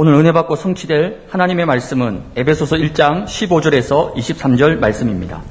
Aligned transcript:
오늘 0.00 0.14
은혜 0.14 0.30
받고 0.30 0.54
성취될 0.54 1.24
하나님의 1.28 1.66
말씀은 1.66 2.22
에베소서 2.36 2.76
1장 2.76 3.24
15절에서 3.24 4.14
23절 4.14 4.78
말씀입니다. 4.78 5.42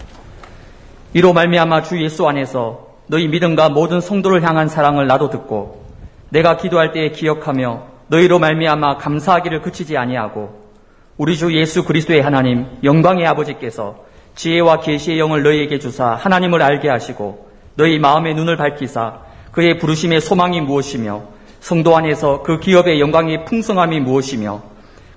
이로 1.12 1.34
말미암아 1.34 1.82
주 1.82 2.02
예수 2.02 2.26
안에서 2.26 2.88
너희 3.08 3.28
믿음과 3.28 3.68
모든 3.68 4.00
성도를 4.00 4.44
향한 4.44 4.70
사랑을 4.70 5.06
나도 5.06 5.30
듣고 5.32 5.84
내가 6.30 6.56
기도할 6.56 6.94
때에 6.94 7.12
기억하며 7.12 7.88
너희로 8.08 8.40
말미암아 8.40 9.00
감사하기를 9.00 9.64
그치지 9.64 9.98
아니하고 9.98 10.72
우리 11.18 11.36
주 11.36 11.54
예수 11.54 11.84
그리스도의 11.84 12.22
하나님 12.22 12.68
영광의 12.86 13.28
아버지께서 13.28 14.06
지혜와 14.36 14.80
계시의 14.80 15.20
영을 15.20 15.44
너희에게 15.44 15.78
주사 15.78 16.12
하나님을 16.12 16.62
알게 16.62 16.88
하시고 16.88 17.50
너희 17.76 18.00
마음의 18.00 18.36
눈을 18.36 18.56
밝히사 18.56 19.20
그의 19.52 19.78
부르심의 19.78 20.22
소망이 20.22 20.62
무엇이며 20.62 21.36
성도 21.68 21.98
안에서 21.98 22.44
그 22.44 22.62
기업의 22.62 23.02
영광의 23.02 23.44
풍성함이 23.44 24.00
무엇이며 24.00 24.62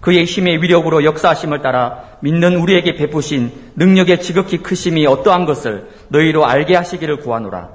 그의 0.00 0.24
힘의 0.24 0.60
위력으로 0.60 1.04
역사하심을 1.04 1.62
따라 1.62 2.02
믿는 2.22 2.56
우리에게 2.56 2.96
베푸신 2.96 3.52
능력의 3.76 4.20
지극히 4.20 4.58
크심이 4.58 5.06
어떠한 5.06 5.44
것을 5.44 5.86
너희로 6.08 6.44
알게 6.44 6.74
하시기를 6.74 7.18
구하노라. 7.18 7.68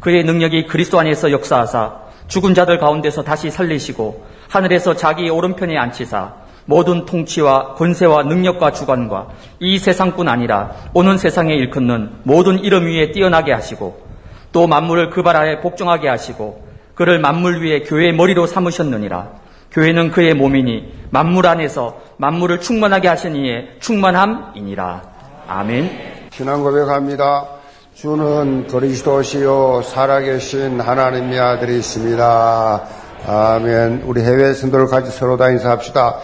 그의 0.00 0.24
능력이 0.24 0.66
그리스도 0.66 0.98
안에서 0.98 1.30
역사하사 1.30 2.00
죽은 2.26 2.54
자들 2.54 2.80
가운데서 2.80 3.22
다시 3.22 3.48
살리시고 3.48 4.26
하늘에서 4.48 4.96
자기 4.96 5.30
오른편에 5.30 5.78
앉히사 5.78 6.34
모든 6.64 7.04
통치와 7.04 7.74
권세와 7.74 8.24
능력과 8.24 8.72
주관과 8.72 9.28
이 9.60 9.78
세상뿐 9.78 10.28
아니라 10.28 10.72
오는 10.94 11.16
세상에 11.16 11.54
일컫는 11.54 12.10
모든 12.24 12.58
이름 12.58 12.86
위에 12.88 13.12
뛰어나게 13.12 13.52
하시고 13.52 14.04
또 14.50 14.66
만물을 14.66 15.10
그 15.10 15.22
발 15.22 15.36
아래 15.36 15.60
복종하게 15.60 16.08
하시고 16.08 16.65
그를 16.96 17.20
만물 17.20 17.62
위에 17.62 17.82
교회의 17.82 18.14
머리로 18.14 18.46
삼으셨느니라. 18.46 19.28
교회는 19.70 20.10
그의 20.10 20.34
몸이니 20.34 20.92
만물 21.10 21.46
안에서 21.46 22.00
만물을 22.16 22.60
충만하게 22.60 23.08
하시니에 23.08 23.76
충만함이니라. 23.78 25.02
아멘. 25.46 25.90
신앙 26.32 26.64
고백합니다. 26.64 27.46
주는 27.94 28.66
그리스도시요 28.66 29.82
살아계신 29.82 30.80
하나님의 30.80 31.38
아들이십니다. 31.38 32.84
아멘. 33.26 34.02
우리 34.06 34.22
해외 34.22 34.54
선도를 34.54 34.86
같이 34.86 35.10
서로 35.10 35.36
다 35.36 35.50
인사합시다. 35.50 36.16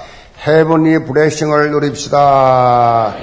해븐리 0.46 1.04
브레싱을 1.04 1.70
누립시다. 1.70 3.14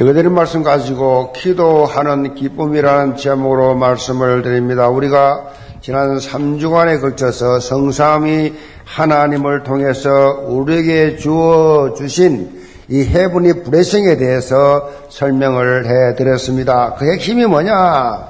이거드린 0.00 0.32
말씀 0.32 0.62
가지고 0.62 1.30
기도하는 1.34 2.34
기쁨이라는 2.34 3.16
제목으로 3.16 3.74
말씀을 3.74 4.40
드립니다. 4.40 4.88
우리가 4.88 5.50
지난 5.82 6.16
3주간에 6.16 7.02
걸쳐서 7.02 7.60
성삼이 7.60 8.54
하나님을 8.86 9.62
통해서 9.62 10.40
우리에게 10.46 11.18
주어 11.18 11.92
주신 11.94 12.62
이 12.88 13.04
해분이 13.04 13.62
브레싱에 13.62 14.16
대해서 14.16 14.90
설명을 15.10 15.84
해 15.84 16.14
드렸습니다. 16.14 16.94
그 16.98 17.04
핵심이 17.04 17.44
뭐냐? 17.44 18.26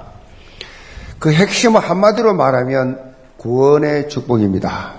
그 1.20 1.32
핵심은 1.32 1.80
한마디로 1.80 2.34
말하면 2.34 2.98
구원의 3.36 4.08
축복입니다. 4.08 4.94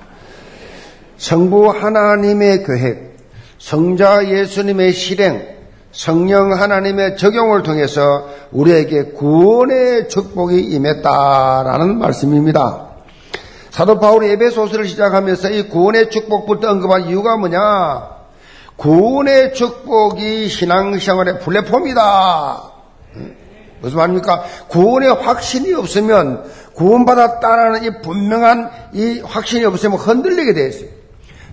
성부 1.17 1.67
하나님의 1.67 2.63
계획, 2.63 3.17
성자 3.59 4.29
예수님의 4.29 4.93
실행, 4.93 5.60
성령 5.91 6.53
하나님의 6.53 7.17
적용을 7.17 7.63
통해서 7.63 8.27
우리에게 8.51 9.11
구원의 9.11 10.07
축복이 10.09 10.59
임했다라는 10.59 11.99
말씀입니다. 11.99 12.87
사도 13.69 13.99
바울이 13.99 14.29
에베소서를 14.31 14.87
시작하면서 14.87 15.49
이 15.51 15.67
구원의 15.67 16.09
축복부터 16.09 16.69
언급한 16.69 17.07
이유가 17.07 17.37
뭐냐? 17.37 18.21
구원의 18.77 19.53
축복이 19.53 20.47
신앙생활의 20.47 21.39
플랫폼이다. 21.39 22.71
무슨 23.81 23.97
말입니까? 23.97 24.43
구원의 24.67 25.09
확신이 25.15 25.73
없으면 25.73 26.43
구원받았다라는 26.73 27.83
이 27.83 28.01
분명한 28.01 28.69
이 28.93 29.21
확신이 29.23 29.65
없으면 29.65 29.97
흔들리게 29.97 30.53
돼 30.53 30.67
있어요. 30.67 30.89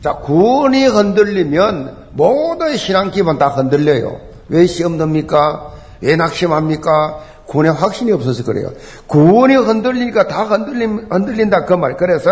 자, 0.02 0.14
구원이 0.14 0.84
흔들리면 0.84 2.08
모든 2.12 2.76
신앙 2.76 3.10
기본 3.10 3.38
다 3.38 3.48
흔들려요. 3.48 4.27
왜 4.48 4.66
시험 4.66 4.98
듭니까? 4.98 5.72
왜 6.00 6.16
낙심합니까? 6.16 7.20
구원의 7.46 7.72
확신이 7.72 8.12
없어서 8.12 8.44
그래요. 8.44 8.72
구원이 9.06 9.54
흔들리니까 9.56 10.28
다 10.28 10.44
흔들림, 10.44 11.08
흔들린다 11.10 11.64
그 11.64 11.74
말. 11.74 11.96
그래서 11.96 12.30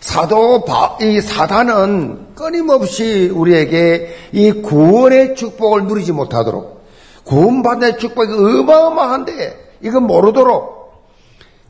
사도 0.00 0.64
바, 0.64 0.96
이 1.00 1.20
사단은 1.20 2.34
끊임없이 2.34 3.30
우리에게 3.32 4.14
이 4.32 4.52
구원의 4.52 5.36
축복을 5.36 5.84
누리지 5.84 6.12
못하도록 6.12 6.82
구원받는 7.24 7.98
축복이 7.98 8.32
어마어마한데 8.32 9.76
이거 9.82 10.00
모르도록 10.00 11.06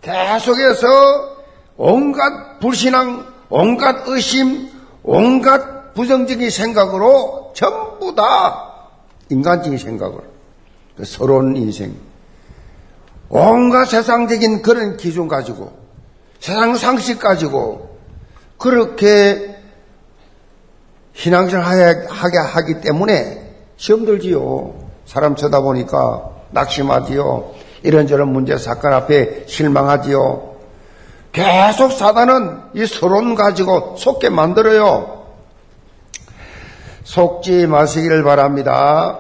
계속해서 0.01 0.87
온갖 1.77 2.59
불신앙, 2.61 3.27
온갖 3.49 4.05
의심, 4.07 4.69
온갖 5.03 5.95
부정적인 5.95 6.49
생각으로 6.51 7.53
전부 7.55 8.15
다 8.15 8.72
인간적인 9.33 9.79
생각을, 9.79 10.19
그 10.97 11.05
서러운 11.05 11.57
인생, 11.57 11.95
온갖 13.29 13.87
세상적인 13.87 14.63
그런 14.63 14.97
기준 14.97 15.27
가지고, 15.27 15.73
세상 16.39 16.77
상식 16.77 17.19
가지고, 17.19 17.99
그렇게 18.59 19.57
신앙생활 21.15 22.07
하게 22.09 22.39
하기 22.39 22.81
때문에 22.81 23.55
시험 23.77 24.05
들지요. 24.05 24.75
사람 25.05 25.35
쳐다보니까 25.35 26.31
낙심하지요. 26.51 27.53
이런저런 27.83 28.33
문제 28.33 28.57
사건 28.57 28.93
앞에 28.93 29.45
실망하지요. 29.47 30.53
계속 31.33 31.93
사단은 31.93 32.61
이 32.75 32.87
서론 32.87 33.35
가지고 33.35 33.97
속게 33.97 34.29
만들어요. 34.29 35.22
속지 37.05 37.67
마시기를 37.67 38.23
바랍니다. 38.23 39.19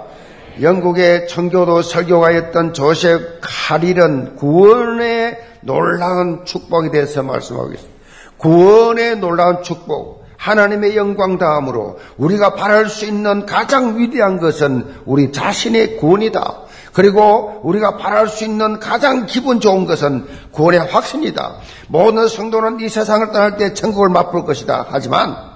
영국의 0.60 1.28
청교도 1.28 1.82
설교가였던 1.82 2.74
조셉 2.74 3.40
카릴은 3.40 4.36
구원의 4.36 5.38
놀라운 5.62 6.44
축복에 6.44 6.90
대해서 6.90 7.22
말씀하고 7.22 7.72
있습니다. 7.72 7.92
구원의 8.36 9.18
놀라운 9.18 9.62
축복, 9.62 10.24
하나님의 10.36 10.96
영광 10.96 11.38
다음으로 11.38 11.98
우리가 12.18 12.54
바랄 12.54 12.88
수 12.88 13.06
있는 13.06 13.46
가장 13.46 13.98
위대한 13.98 14.38
것은 14.38 14.94
우리 15.06 15.32
자신의 15.32 15.96
구원이다. 15.98 16.62
그리고 16.92 17.60
우리가 17.62 17.96
바랄 17.96 18.28
수 18.28 18.44
있는 18.44 18.78
가장 18.78 19.24
기분 19.26 19.60
좋은 19.60 19.86
것은 19.86 20.26
구원의 20.50 20.80
확신이다. 20.80 21.54
모든 21.88 22.28
성도는 22.28 22.80
이 22.80 22.88
세상을 22.88 23.32
떠날 23.32 23.56
때 23.56 23.72
천국을 23.72 24.10
맛볼 24.10 24.44
것이다. 24.44 24.86
하지만 24.90 25.51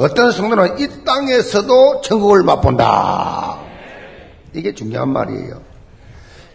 어떤 0.00 0.32
성도는 0.32 0.78
이 0.78 1.04
땅에서도 1.04 2.00
천국을 2.00 2.42
맛본다. 2.42 3.58
이게 4.54 4.74
중요한 4.74 5.10
말이에요. 5.10 5.60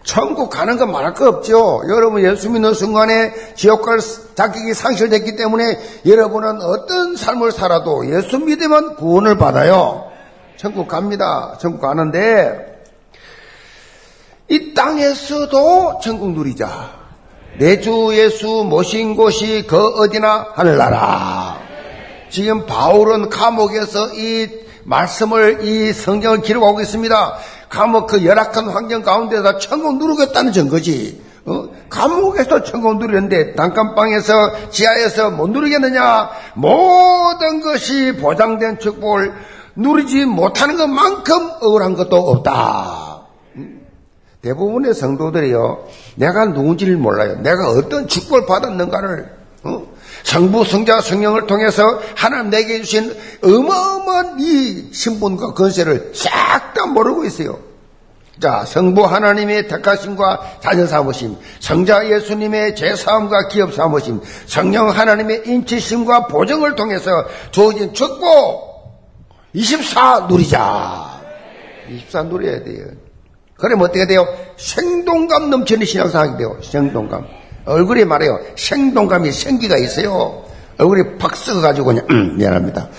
천국 0.03 0.50
가는 0.50 0.78
건 0.78 0.91
말할 0.91 1.13
거 1.13 1.28
없죠. 1.29 1.81
여러분 1.88 2.23
예수 2.23 2.50
믿는 2.50 2.73
순간에 2.73 3.33
지옥갈 3.56 4.00
자격이 4.33 4.73
상실됐기 4.73 5.35
때문에 5.35 5.79
여러분은 6.07 6.61
어떤 6.61 7.16
삶을 7.16 7.51
살아도 7.51 8.07
예수 8.11 8.39
믿으면 8.39 8.95
구원을 8.95 9.38
받아요. 9.38 10.12
천국 10.57 10.88
갑니다. 10.88 11.56
천국 11.59 11.81
가는데 11.81 12.81
이 14.50 14.73
땅에서도 14.73 16.00
천국 16.01 16.31
누리자. 16.31 17.06
내 17.59 17.79
주 17.79 18.09
예수 18.13 18.66
모신 18.67 19.16
곳이 19.16 19.66
그 19.67 19.77
어디나 20.00 20.47
하늘나라. 20.53 21.44
지금 22.35 22.66
바울은 22.66 23.30
감옥에서 23.30 24.13
이 24.13 24.50
말씀을 24.83 25.63
이 25.63 25.94
성경을 25.94 26.42
기록하고 26.42 26.81
있습니다. 26.81 27.33
감옥 27.69 28.07
그 28.07 28.25
열악한 28.25 28.68
환경 28.68 29.04
가운데서 29.04 29.57
천국 29.57 29.98
누르겠다는 30.00 30.51
증거지. 30.51 31.24
어? 31.45 31.69
감옥에서 31.88 32.62
천국 32.63 32.98
누리는데 32.98 33.54
단칸방에서 33.54 34.69
지하에서 34.69 35.31
못 35.31 35.50
누리겠느냐? 35.50 36.30
모든 36.56 37.62
것이 37.62 38.18
보장된 38.18 38.80
축복을 38.80 39.31
누리지 39.77 40.25
못하는 40.25 40.75
것만큼 40.75 41.51
억울한 41.62 41.94
것도 41.94 42.18
없다. 42.18 43.21
음? 43.56 43.88
대부분의 44.42 44.94
성도들이요, 44.94 45.86
내가 46.15 46.48
누군지를 46.48 46.98
몰라요. 46.98 47.38
내가 47.42 47.69
어떤 47.69 48.10
축복을 48.10 48.45
받았는가를 48.45 49.21
어? 49.21 49.44
성부, 50.25 50.66
성자, 50.66 51.01
성령을 51.01 51.45
통해서 51.48 51.83
하나님 52.16 52.50
내게 52.50 52.81
주신 52.81 53.16
어마어마한 53.44 54.38
이 54.39 54.89
신분과 54.92 55.54
건세를 55.54 56.12
싹 56.13 56.74
다 56.74 56.86
모르고 56.88 57.24
있어요. 57.25 57.60
자, 58.42 58.66
성부 58.66 59.06
하나님의 59.06 59.68
택하심과 59.69 60.57
자녀 60.60 60.86
삼으심, 60.86 61.38
성자 61.62 62.10
예수님의 62.12 62.75
제사함과 62.75 63.48
기업 63.48 63.74
삼으심, 63.74 64.19
성령 64.45 64.89
하나님의 64.89 65.44
인치심과 65.45 66.27
보정을 66.27 66.75
통해서 66.75 67.10
주어진 67.51 67.94
축복 67.94 68.75
24 69.54 70.27
누리자. 70.27 71.22
24 71.89 72.24
누려야 72.24 72.63
돼요. 72.63 72.88
그러면 73.56 73.86
어떻게 73.86 74.06
돼요? 74.06 74.27
생동감 74.57 75.50
넘치는 75.50 75.86
신앙생활이 75.86 76.38
돼요. 76.38 76.57
생동감. 76.62 77.44
얼굴에 77.65 78.06
말해요. 78.06 78.39
생동감이 78.56 79.31
생기가 79.31 79.77
있어요. 79.77 80.44
얼굴이 80.77 81.17
팍 81.17 81.35
썩어가지고 81.35 81.85
그냥 81.88 82.06
음, 82.09 82.38
미안합니다. 82.38 82.89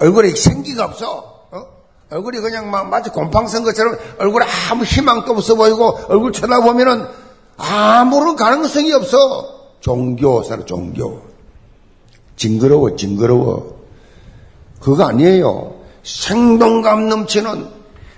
얼굴에 0.00 0.34
생기가 0.34 0.84
없어. 0.84 1.46
어? 1.50 1.66
얼굴이 2.10 2.38
그냥 2.40 2.70
막 2.70 2.88
마치 2.88 3.10
곰팡 3.10 3.46
선 3.46 3.62
것처럼 3.62 3.96
얼굴에 4.18 4.46
아무 4.70 4.84
희망도 4.84 5.32
없어 5.32 5.54
보이고 5.54 5.98
얼굴 6.08 6.32
쳐다보면은 6.32 7.06
아무런 7.56 8.36
가능성이 8.36 8.92
없어. 8.92 9.18
종교사로 9.80 10.64
종교. 10.64 11.22
징그러워 12.36 12.96
징그러워. 12.96 13.80
그거 14.80 15.04
아니에요. 15.04 15.74
생동감 16.02 17.08
넘치는 17.08 17.68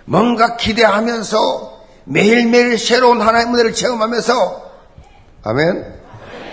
뭔가 0.04 0.56
기대하면서 0.56 1.72
매일매일 2.04 2.78
새로운 2.78 3.20
하나님의 3.20 3.54
은혜를 3.54 3.74
체험하면서 3.74 4.71
아멘. 5.44 5.84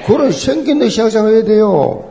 그런 0.05 0.31
생긴 0.31 0.87
신앙생활 0.89 1.33
해야 1.33 1.43
돼요. 1.43 2.09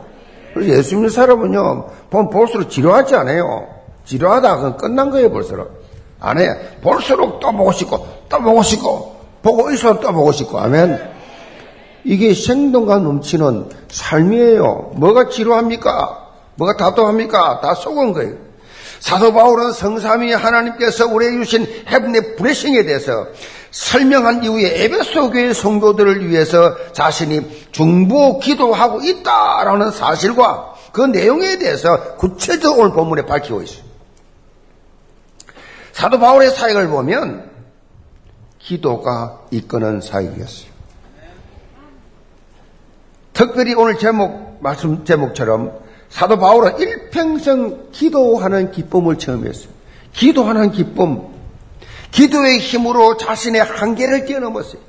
그래서 0.53 0.77
예수 0.77 0.95
님는 0.95 1.09
사람은요, 1.09 1.87
보면 2.09 2.29
볼수록 2.29 2.69
지루하지 2.69 3.15
않아요. 3.15 3.67
지루하다, 4.05 4.55
그건 4.55 4.77
끝난 4.77 5.11
거예요, 5.11 5.31
벌써. 5.31 5.55
안 6.19 6.39
해. 6.39 6.49
볼수록 6.81 7.39
또 7.39 7.51
보고 7.51 7.71
싶고, 7.71 8.07
또 8.27 8.41
보고 8.41 8.63
싶고, 8.63 9.15
보고 9.41 9.71
있어도 9.71 9.99
또 9.99 10.13
보고 10.13 10.31
싶고, 10.31 10.59
아멘. 10.59 10.99
이게 12.03 12.33
생동감 12.33 13.03
넘치는 13.03 13.69
삶이에요. 13.89 14.93
뭐가 14.95 15.29
지루합니까? 15.29 16.27
뭐가 16.55 16.77
답답합니까? 16.77 17.59
다 17.61 17.73
속은 17.73 18.13
거예요. 18.13 18.33
사도 18.99 19.33
바울은 19.33 19.71
성삼위 19.71 20.33
하나님께서 20.33 21.07
우리에게 21.07 21.37
주신 21.43 21.67
헤븐의 21.87 22.35
브레싱에 22.35 22.83
대해서 22.83 23.27
설명한 23.71 24.43
이후에 24.43 24.83
에베소 24.83 25.31
교회 25.31 25.53
성도들을 25.53 26.27
위해서 26.27 26.75
자신이 26.91 27.67
중보 27.71 28.39
기도하고 28.39 29.01
있다라는 29.01 29.91
사실과 29.91 30.73
그 30.91 31.01
내용에 31.01 31.59
대해서 31.59 32.15
구체적으로 32.15 32.81
오늘 32.81 32.93
본문에 32.93 33.25
밝히고 33.25 33.61
있어요. 33.61 33.83
사도 35.91 36.19
바울의 36.19 36.51
사역을 36.51 36.87
보면 36.87 37.49
기도가 38.59 39.41
이끄는 39.51 40.01
사역이었어요. 40.01 40.69
특별히 43.33 43.73
오늘 43.73 43.97
제목, 43.97 44.57
말씀 44.61 45.05
제목처럼 45.05 45.79
사도 46.09 46.37
바울은 46.37 46.79
일평생 46.79 47.89
기도하는 47.91 48.71
기쁨을 48.71 49.17
체험했어요. 49.17 49.69
기도하는 50.13 50.71
기쁨. 50.71 51.38
기도의 52.11 52.59
힘으로 52.59 53.17
자신의 53.17 53.63
한계를 53.63 54.25
뛰어넘었어요. 54.25 54.81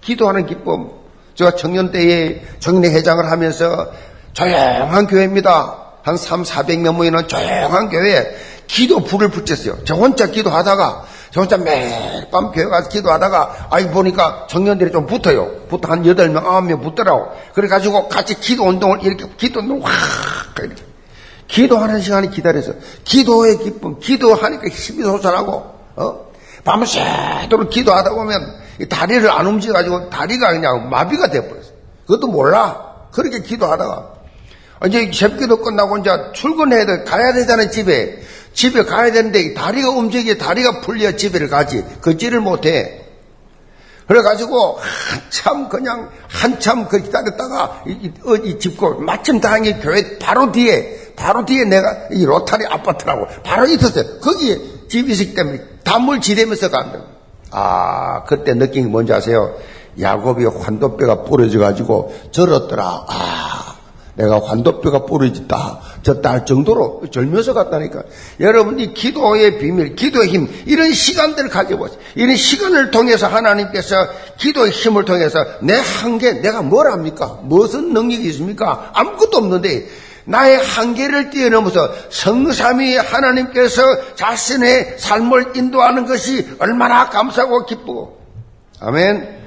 기도하는 0.00 0.46
기쁨. 0.46 0.90
제가 1.34 1.54
청년 1.54 1.90
때에 1.90 2.42
청년 2.58 2.92
회장을 2.92 3.30
하면서 3.30 3.90
조용한 4.32 5.06
교회입니다. 5.06 5.76
한 6.02 6.16
3, 6.16 6.42
400명 6.42 6.94
모이는 6.94 7.28
조용한 7.28 7.90
교회에 7.90 8.34
기도 8.66 9.00
불을 9.00 9.28
붙였어요. 9.30 9.84
저 9.84 9.94
혼자 9.94 10.26
기도하다가 10.26 11.04
저 11.32 11.40
혼자 11.40 11.56
매일 11.56 11.90
밤 12.30 12.50
교회 12.50 12.64
가서 12.64 12.88
기도하다가 12.88 13.68
아이 13.70 13.88
보니까 13.90 14.46
청년들이 14.48 14.92
좀 14.92 15.06
붙어요. 15.06 15.66
붙어 15.68 15.88
한 15.88 16.02
8명, 16.02 16.42
9명 16.44 16.82
붙더라고. 16.82 17.32
그래가지고 17.54 18.08
같이 18.08 18.38
기도 18.40 18.64
운동을 18.64 19.02
이렇게 19.02 19.26
기도 19.36 19.60
운동 19.60 19.80
확 19.82 19.92
이렇게 20.58 20.82
기도하는 21.48 22.00
시간을 22.00 22.30
기다려서 22.30 22.74
기도의 23.04 23.58
기쁨, 23.58 23.98
기도하니까 23.98 24.68
힘이 24.68 25.02
솟아나고 25.02 25.52
어? 25.96 26.29
밤새도록 26.64 27.70
기도하다 27.70 28.10
보면 28.10 28.60
다리를 28.88 29.30
안 29.30 29.46
움직여가지고 29.46 30.10
다리가 30.10 30.52
그냥 30.52 30.88
마비가 30.88 31.28
돼버렸어요. 31.28 31.72
그것도 32.06 32.28
몰라. 32.28 32.90
그렇게 33.12 33.40
기도하다가. 33.40 34.20
이제 34.86 35.10
새기도 35.12 35.58
끝나고 35.58 35.98
이제 35.98 36.10
출근해야 36.32 36.86
돼 36.86 37.04
가야 37.04 37.32
되잖아요 37.32 37.70
집에. 37.70 38.22
집에 38.52 38.84
가야 38.84 39.12
되는데 39.12 39.54
다리가 39.54 39.90
움직여 39.90 40.36
다리가 40.36 40.80
풀려 40.80 41.16
집에를 41.16 41.48
가지. 41.48 41.84
걷지를 42.00 42.40
못해. 42.40 43.04
그래가지고 44.06 44.78
한참 44.80 45.68
그냥 45.68 46.10
한참 46.26 46.88
그 46.88 47.00
기다렸다가 47.00 47.84
이, 47.86 47.92
이, 47.92 48.12
이 48.42 48.58
집고 48.58 48.98
마침 49.00 49.40
다행히 49.40 49.78
교회 49.80 50.18
바로 50.18 50.50
뒤에 50.50 51.12
바로 51.14 51.44
뒤에 51.44 51.64
내가 51.64 52.08
이 52.10 52.24
로타리 52.24 52.66
아파트라고 52.66 53.28
바로 53.44 53.66
있었어요. 53.66 54.18
거기에 54.18 54.58
집이 54.88 55.12
있기 55.12 55.34
때문에 55.34 55.60
단물 55.84 56.20
지대면서 56.20 56.70
간다 56.70 57.00
아 57.50 58.24
그때 58.24 58.54
느낀 58.54 58.84
게 58.84 58.88
뭔지 58.88 59.12
아세요 59.12 59.54
야곱이 60.00 60.44
환도뼈가 60.44 61.24
부러져 61.24 61.58
가지고 61.58 62.14
절었더라 62.30 63.06
아 63.08 63.70
내가 64.20 64.40
환도뼈가 64.44 65.06
부러졌다. 65.06 65.80
졌다 66.02 66.30
할 66.30 66.44
정도로 66.44 67.02
절면서 67.10 67.54
갔다니까. 67.54 68.02
여러분, 68.40 68.78
이 68.78 68.92
기도의 68.92 69.58
비밀, 69.58 69.94
기도의 69.96 70.28
힘, 70.28 70.48
이런 70.66 70.92
시간들을 70.92 71.48
가져보세요. 71.48 71.98
이런 72.14 72.36
시간을 72.36 72.90
통해서 72.90 73.26
하나님께서 73.26 73.96
기도의 74.38 74.72
힘을 74.72 75.04
통해서 75.04 75.38
내 75.62 75.74
한계, 75.74 76.34
내가 76.34 76.62
뭘 76.62 76.90
합니까? 76.90 77.38
무슨 77.42 77.92
능력이 77.92 78.28
있습니까? 78.28 78.90
아무것도 78.94 79.38
없는데, 79.38 79.88
나의 80.30 80.58
한계를 80.58 81.30
뛰어넘어서 81.30 81.92
성삼위 82.08 82.96
하나님께서 82.96 83.82
자신의 84.14 84.94
삶을 84.96 85.56
인도하는 85.56 86.06
것이 86.06 86.48
얼마나 86.60 87.08
감사하고 87.08 87.66
기쁘고. 87.66 88.20
아멘. 88.80 89.40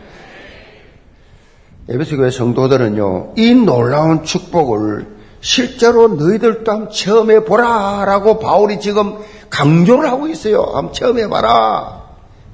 에베소 1.90 2.18
교회 2.18 2.30
성도들은요, 2.30 3.34
이 3.38 3.56
놀라운 3.56 4.26
축복을 4.26 5.08
실제로 5.40 6.10
너희들도 6.10 6.70
한번 6.70 6.92
체험해 6.92 7.46
보라라고 7.46 8.40
바울이 8.40 8.82
지금 8.82 9.20
강조를 9.50 10.10
하고 10.10 10.28
있어요. 10.28 10.64
한번 10.74 10.92
체험해 10.92 11.30
봐라. 11.30 12.04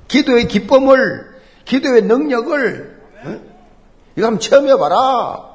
기도의 0.07 0.47
기쁨을, 0.47 1.25
기도의 1.65 2.03
능력을, 2.03 2.99
어? 3.25 3.39
이거 4.15 4.27
한번 4.27 4.39
체험해 4.39 4.77
봐라. 4.77 5.48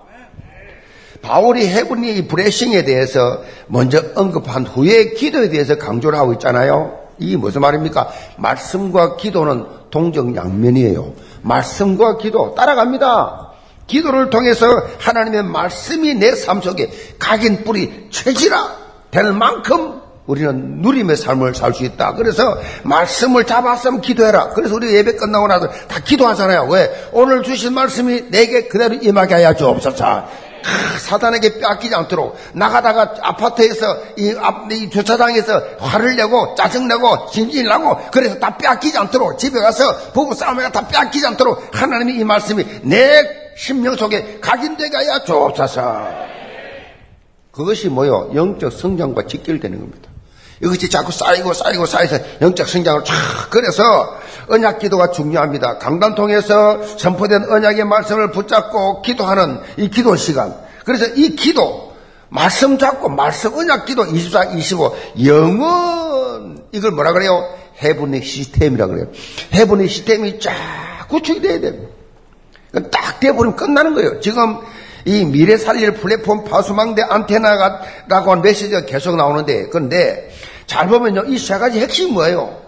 바울이 1.25 1.67
해군이 1.67 2.29
브레싱에 2.29 2.85
대해서 2.85 3.43
먼저 3.67 4.03
언급한 4.15 4.67
후에 4.67 5.11
기도에 5.15 5.49
대해서 5.49 5.77
강조를 5.77 6.19
하고 6.19 6.33
있잖아요. 6.35 6.99
이게 7.19 7.37
무슨 7.37 7.61
말입니까? 7.63 8.09
말씀과 8.37 9.17
기도는 9.17 9.65
동정양면이에요. 9.91 11.13
말씀과 11.43 12.19
기도 12.19 12.55
따라갑니다. 12.55 13.53
기도를 13.87 14.31
통해서 14.31 14.67
하나님의 14.99 15.45
말씀이 15.45 16.15
내 16.15 16.35
삶 16.35 16.61
속에 16.61 16.91
각인 17.19 17.65
뿌리 17.65 18.09
채지라 18.11 18.85
될 19.11 19.33
만큼 19.33 20.01
우리는 20.27 20.81
누림의 20.81 21.17
삶을 21.17 21.55
살 21.55 21.75
수 21.75 21.85
있다. 21.85 22.15
그래서 22.15 22.57
말씀을 22.83 23.45
잡았으면 23.45 24.01
기도해라. 24.01 24.51
그래서 24.55 24.75
우리 24.75 24.95
예배 24.95 25.17
끝나고 25.17 25.47
나서 25.49 25.69
다 25.87 26.01
기도하잖아요. 26.03 26.67
왜? 26.71 26.91
오늘 27.13 27.43
주신 27.43 27.75
말씀이 27.75 28.31
내게 28.31 28.67
그대로 28.69 28.95
임하게 28.95 29.35
하여 29.35 29.55
주옵소서. 29.55 30.27
사단에게 30.99 31.59
뺏기지 31.59 31.95
않도록 31.95 32.37
나가다가 32.53 33.15
아파트에서 33.21 33.99
이, 34.17 34.35
앞, 34.39 34.71
이 34.73 34.89
주차장에서 34.91 35.63
화를 35.79 36.17
내고 36.17 36.55
짜증내고 36.57 37.31
진진을 37.31 37.69
나고 37.69 37.99
그래서 38.11 38.39
다 38.39 38.57
뺏기지 38.57 38.97
않도록 38.99 39.39
집에 39.39 39.61
가서 39.61 40.13
부부 40.13 40.35
싸움에 40.35 40.71
다 40.71 40.87
뺏기지 40.87 41.27
않도록 41.27 41.69
하나님이 41.73 42.15
이 42.15 42.25
말씀이 42.25 42.65
내 42.83 43.53
심령 43.57 43.97
속에 43.97 44.41
하여 44.43 45.25
주옵소서. 45.25 46.35
그것이 47.53 47.89
뭐요? 47.89 48.31
영적 48.35 48.73
성장과 48.73 49.27
직결되는 49.27 49.79
겁니다. 49.79 50.11
이것이 50.61 50.89
자꾸 50.89 51.13
쌓이고 51.13 51.53
쌓이고 51.53 51.87
쌓여서 51.87 52.19
영적 52.41 52.69
성장을 52.69 53.05
쫙 53.05 53.15
그래서 53.51 54.19
언약 54.49 54.79
기도가 54.79 55.11
중요합니다. 55.11 55.79
강단 55.79 56.15
통해서 56.15 56.83
선포된 56.99 57.51
언약의 57.51 57.85
말씀을 57.85 58.31
붙잡고 58.31 59.03
기도하는 59.03 59.61
이 59.77 59.89
기도 59.91 60.17
시간. 60.17 60.55
그래서 60.85 61.07
이 61.15 61.35
기도 61.37 61.95
말씀 62.29 62.79
잡고 62.79 63.09
말씀 63.09 63.55
언약 63.55 63.87
기도 63.87 64.05
24, 64.05 64.45
25 64.55 64.95
영원 65.27 66.63
이걸 66.73 66.91
뭐라 66.91 67.13
그래요? 67.13 67.49
해분의 67.83 68.23
시스템이라 68.23 68.87
그래요. 68.87 69.07
해분의 69.53 69.89
시스템이 69.89 70.41
쫙 70.41 70.53
구축이 71.09 71.41
돼야 71.41 71.61
됩니다. 71.61 71.89
딱 72.91 73.21
돼버리면 73.21 73.57
끝나는 73.57 73.95
거예요. 73.95 74.21
지금 74.21 74.59
이 75.05 75.25
미래 75.25 75.57
살릴 75.57 75.93
플랫폼 75.95 76.45
파수망대 76.45 77.03
안테나라고 77.03 78.31
하는 78.31 78.43
메시지가 78.43 78.87
계속 78.87 79.17
나오는데, 79.17 79.69
그런데 79.69 80.31
잘 80.67 80.89
보면요, 80.89 81.25
이 81.29 81.37
세 81.39 81.59
가지 81.59 81.79
핵심이 81.79 82.11
뭐예요? 82.11 82.64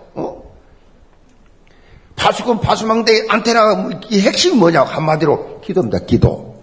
어? 2.27 2.31
파수꾼 2.31 2.61
파수망대 2.61 3.27
안테나가 3.29 3.91
이 4.11 4.21
핵심이 4.21 4.57
뭐냐 4.57 4.83
한마디로 4.83 5.61
기도입니다. 5.61 6.01
기도. 6.07 6.61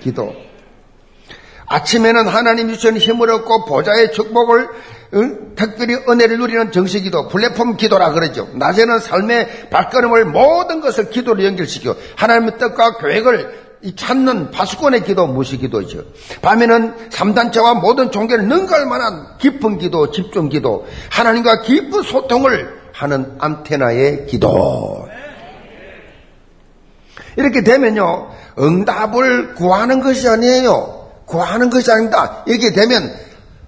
기도. 0.00 0.32
아침에는 1.66 2.26
하나님 2.26 2.68
주신 2.68 2.96
힘을 2.96 3.30
얻고 3.30 3.64
보좌의 3.64 4.12
축복을 4.12 4.68
응? 5.14 5.54
특별히 5.54 5.94
은혜를 5.94 6.38
누리는 6.38 6.72
정식기도 6.72 7.28
플랫폼 7.28 7.76
기도라 7.76 8.10
그러죠. 8.10 8.48
낮에는 8.54 8.98
삶의 8.98 9.70
발걸음을 9.70 10.24
모든 10.26 10.80
것을 10.80 11.10
기도로 11.10 11.44
연결시켜 11.44 11.94
하나님의 12.16 12.58
뜻과 12.58 12.98
계획을 12.98 13.64
찾는 13.96 14.50
파수꾼의 14.50 15.04
기도 15.04 15.26
무시 15.26 15.58
기도죠. 15.58 16.04
밤에는 16.42 17.10
삼단체와 17.10 17.74
모든 17.74 18.10
종교를 18.10 18.48
능가할 18.48 18.86
만한 18.86 19.38
깊은 19.38 19.78
기도, 19.78 20.10
집중 20.10 20.48
기도, 20.48 20.86
하나님과 21.10 21.60
깊은 21.62 22.02
소통을 22.02 22.83
하는 22.94 23.34
안테나의 23.40 24.26
기도. 24.26 25.08
이렇게 27.36 27.62
되면요, 27.64 28.30
응답을 28.58 29.54
구하는 29.54 30.00
것이 30.00 30.28
아니에요. 30.28 31.10
구하는 31.26 31.70
것이 31.70 31.90
아닙니다. 31.90 32.44
이렇게 32.46 32.72
되면 32.72 33.12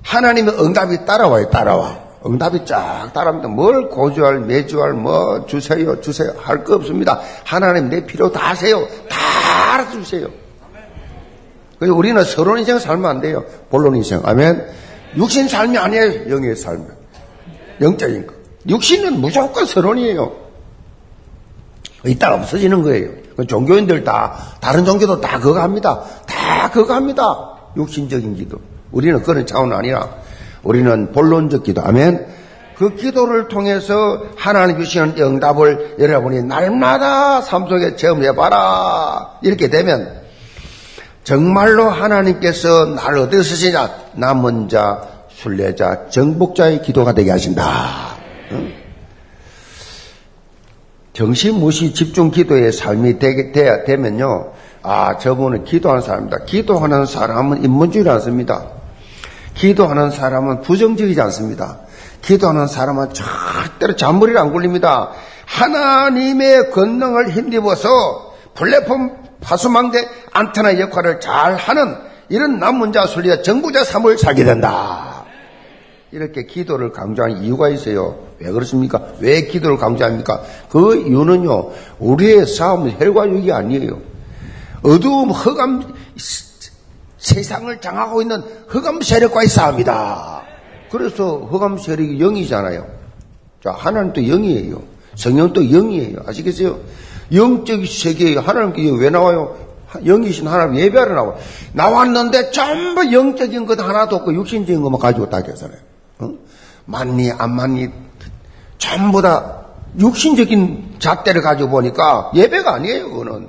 하나님의 0.04 0.54
응답이 0.61 1.04
따라와요, 1.04 1.50
따라와. 1.50 2.06
응답이 2.25 2.64
쫙 2.64 3.11
따라옵니다. 3.12 3.49
뭘 3.49 3.88
고주할, 3.88 4.40
매주할, 4.40 4.92
뭐 4.92 5.45
주세요, 5.47 6.00
주세요 6.00 6.33
할 6.38 6.62
거 6.64 6.76
없습니다. 6.76 7.21
하나님 7.45 7.88
내 7.88 8.04
필요 8.06 8.30
다 8.30 8.50
하세요. 8.50 8.87
다 9.09 9.75
알아주세요. 9.75 10.28
그래서 11.78 11.95
우리는 11.95 12.23
서론 12.25 12.59
인생 12.59 12.78
살면 12.78 13.11
안 13.11 13.21
돼요. 13.21 13.45
본론 13.71 13.97
인생. 13.97 14.21
아멘. 14.25 14.64
육신 15.16 15.49
삶이 15.49 15.76
아니에요. 15.76 16.30
영의 16.30 16.56
삶. 16.56 16.87
영적인 17.80 18.26
거. 18.26 18.35
육신은 18.68 19.20
무조건 19.20 19.66
서론이에요. 19.66 20.32
이따가 22.04 22.37
없어지는 22.37 22.82
거예요. 22.82 23.11
그 23.37 23.46
종교인들 23.46 24.04
다, 24.04 24.37
다른 24.61 24.85
종교도 24.85 25.20
다 25.20 25.38
그거 25.38 25.61
합니다. 25.61 26.02
다 26.26 26.70
그거 26.70 26.94
합니다. 26.94 27.52
육신적인 27.76 28.37
기도. 28.37 28.58
우리는 28.92 29.23
그런 29.23 29.46
차원 29.46 29.73
아니라 29.73 30.08
우리는 30.62 31.12
본론적 31.12 31.64
기도. 31.64 31.82
아멘. 31.82 32.26
그 32.76 32.94
기도를 32.94 33.49
통해서 33.49 34.23
하나님 34.37 34.78
주시는 34.78 35.14
응답을 35.18 35.96
여러분이 35.99 36.42
날마다 36.42 37.40
삶 37.40 37.68
속에 37.68 37.96
체험해봐라. 37.96 39.38
이렇게 39.42 39.68
되면 39.68 40.20
정말로 41.25 41.90
하나님께서 41.90 42.87
나를 42.87 43.18
어떻게 43.18 43.42
쓰시냐? 43.42 43.90
남은 44.12 44.68
자, 44.68 45.02
순례자, 45.30 46.08
정복자의 46.11 46.82
기도가 46.82 47.14
되게 47.14 47.30
하신다. 47.30 48.15
응? 48.52 48.72
정신무시 51.12 51.94
집중 51.94 52.30
기도의 52.30 52.72
삶이 52.72 53.18
되게, 53.18 53.52
돼야 53.52 53.84
되면요. 53.84 54.52
아, 54.82 55.16
저분은 55.16 55.64
기도하는 55.64 56.02
사람입니다. 56.02 56.44
기도하는 56.44 57.06
사람은 57.06 57.64
인문주의를 57.64 58.12
않습니다. 58.12 58.66
기도하는 59.54 60.10
사람은 60.10 60.60
부정적이지 60.60 61.20
않습니다. 61.22 61.80
기도하는 62.20 62.66
사람은 62.66 63.14
절대로 63.14 63.96
잔머리를 63.96 64.38
안 64.38 64.52
굴립니다. 64.52 65.12
하나님의 65.46 66.70
권능을 66.70 67.30
힘입어서 67.30 68.34
플랫폼 68.54 69.16
파수망대 69.40 70.06
안테나 70.32 70.78
역할을 70.80 71.20
잘 71.20 71.56
하는 71.56 71.96
이런 72.28 72.58
남문자 72.58 73.06
순리와 73.06 73.42
정부자 73.42 73.84
삶을 73.84 74.18
살게 74.18 74.44
된다. 74.44 75.15
이렇게 76.12 76.46
기도를 76.46 76.92
강조하는 76.92 77.42
이유가 77.42 77.68
있어요. 77.68 78.18
왜 78.38 78.50
그렇습니까? 78.50 79.08
왜 79.20 79.46
기도를 79.46 79.76
강조합니까? 79.76 80.42
그 80.70 80.96
이유는요, 80.96 81.70
우리의 81.98 82.46
싸움은 82.46 82.92
혈과 82.98 83.28
육이 83.28 83.52
아니에요. 83.52 84.00
어두움, 84.82 85.30
흑암, 85.30 85.94
세상을 87.18 87.80
장하고 87.80 88.22
있는 88.22 88.42
흑암 88.68 89.00
세력과의 89.00 89.48
싸움이다. 89.48 90.42
그래서 90.90 91.38
흑암 91.38 91.78
세력이 91.78 92.20
영이잖아요. 92.20 92.86
자, 93.64 93.72
하나님도 93.72 94.20
영이에요. 94.22 94.82
성령도 95.16 95.62
영이에요. 95.62 96.18
아시겠어요? 96.26 96.78
영적 97.32 97.84
세계에 97.84 98.36
하나님께 98.36 98.90
왜 98.98 99.10
나와요? 99.10 99.56
영이신 100.04 100.46
하나님 100.46 100.76
예배하러 100.76 101.14
나와. 101.14 101.34
나왔는데 101.72 102.52
전부 102.52 103.12
영적인 103.12 103.66
것 103.66 103.80
하나도 103.80 104.16
없고 104.16 104.34
육신적인 104.34 104.82
것만 104.82 105.00
가지고 105.00 105.28
다 105.28 105.42
계산해요. 105.42 105.95
어? 106.86 106.90
맞니, 106.90 107.30
안 107.32 107.54
맞니, 107.54 107.88
전부 108.78 109.22
다 109.22 109.66
육신적인 109.98 110.96
잣대를 110.98 111.42
가지고 111.42 111.70
보니까 111.70 112.30
예배가 112.34 112.74
아니에요, 112.74 113.10
그거는. 113.10 113.48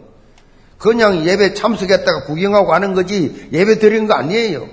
그냥 0.78 1.26
예배 1.26 1.56
참석했다가 1.56 2.26
구경하고 2.26 2.68
가는 2.68 2.94
거지 2.94 3.50
예배 3.52 3.80
드리는 3.80 4.08
거 4.08 4.14
아니에요. 4.14 4.68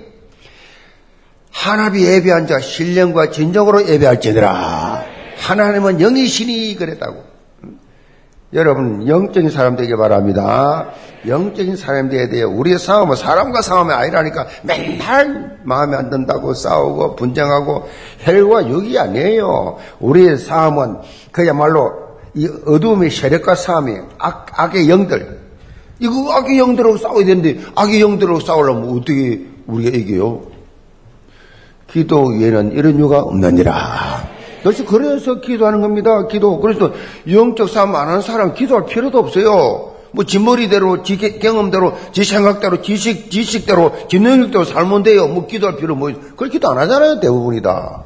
하나님 1.51 2.01
예배한 2.01 2.47
자 2.47 2.59
신령과 2.59 3.31
진정으로 3.31 3.87
예배할지니라. 3.87 5.05
하나님은 5.37 6.01
영이시니 6.01 6.75
그랬다고. 6.75 7.24
여러분 8.55 9.05
영적인 9.05 9.49
사람 9.49 9.75
되기 9.75 9.95
바랍니다. 9.97 10.87
영적인 11.27 11.75
사람 11.75 12.09
되어야 12.09 12.29
돼요. 12.29 12.49
우리의 12.49 12.79
싸움은 12.79 13.17
사람과 13.17 13.61
싸움이 13.61 13.93
아니라니까 13.93 14.47
맨날 14.63 15.57
마음에 15.63 15.97
안 15.97 16.09
든다고 16.09 16.53
싸우고 16.53 17.17
분쟁하고 17.17 17.87
헬과 18.25 18.69
육이 18.69 18.97
아니에요. 18.97 19.77
우리의 19.99 20.37
싸움은 20.37 20.99
그야말로 21.31 21.91
이 22.33 22.47
어두움의 22.65 23.11
세력과 23.11 23.55
싸움이에요. 23.55 24.07
악, 24.19 24.47
악의 24.53 24.89
영들. 24.89 25.39
이거 25.99 26.33
악의 26.33 26.57
영들하고 26.57 26.97
싸워야 26.97 27.25
되는데 27.25 27.59
악의 27.75 28.01
영들하고 28.01 28.39
싸우려면 28.39 28.97
어떻게 28.97 29.45
우리가 29.67 29.97
이겨요? 29.97 30.43
기도 31.91 32.27
위에는 32.27 32.71
이런 32.71 32.95
이유가 32.95 33.19
없느니라. 33.19 34.34
그래서 34.65 34.83
그래서 34.83 35.41
기도하는 35.41 35.81
겁니다. 35.81 36.25
기도. 36.27 36.59
그래서 36.59 36.91
영적 37.29 37.69
싸움 37.69 37.95
안 37.95 38.07
하는 38.07 38.21
사람 38.21 38.55
기도할 38.55 38.87
필요도 38.87 39.19
없어요. 39.19 39.93
뭐, 40.11 40.23
지 40.23 40.39
머리대로, 40.39 41.03
지 41.03 41.17
경험대로, 41.17 41.93
지 42.11 42.23
생각대로, 42.23 42.81
지식, 42.81 43.29
지식대로, 43.29 43.91
지 44.07 44.19
능력대로 44.19 44.63
살면 44.63 45.03
돼요. 45.03 45.27
뭐, 45.27 45.45
기도할 45.45 45.75
필요 45.75 45.95
뭐, 45.95 46.11
그걸 46.11 46.49
기도 46.49 46.69
안 46.69 46.79
하잖아요. 46.79 47.19
대부분이다. 47.19 48.03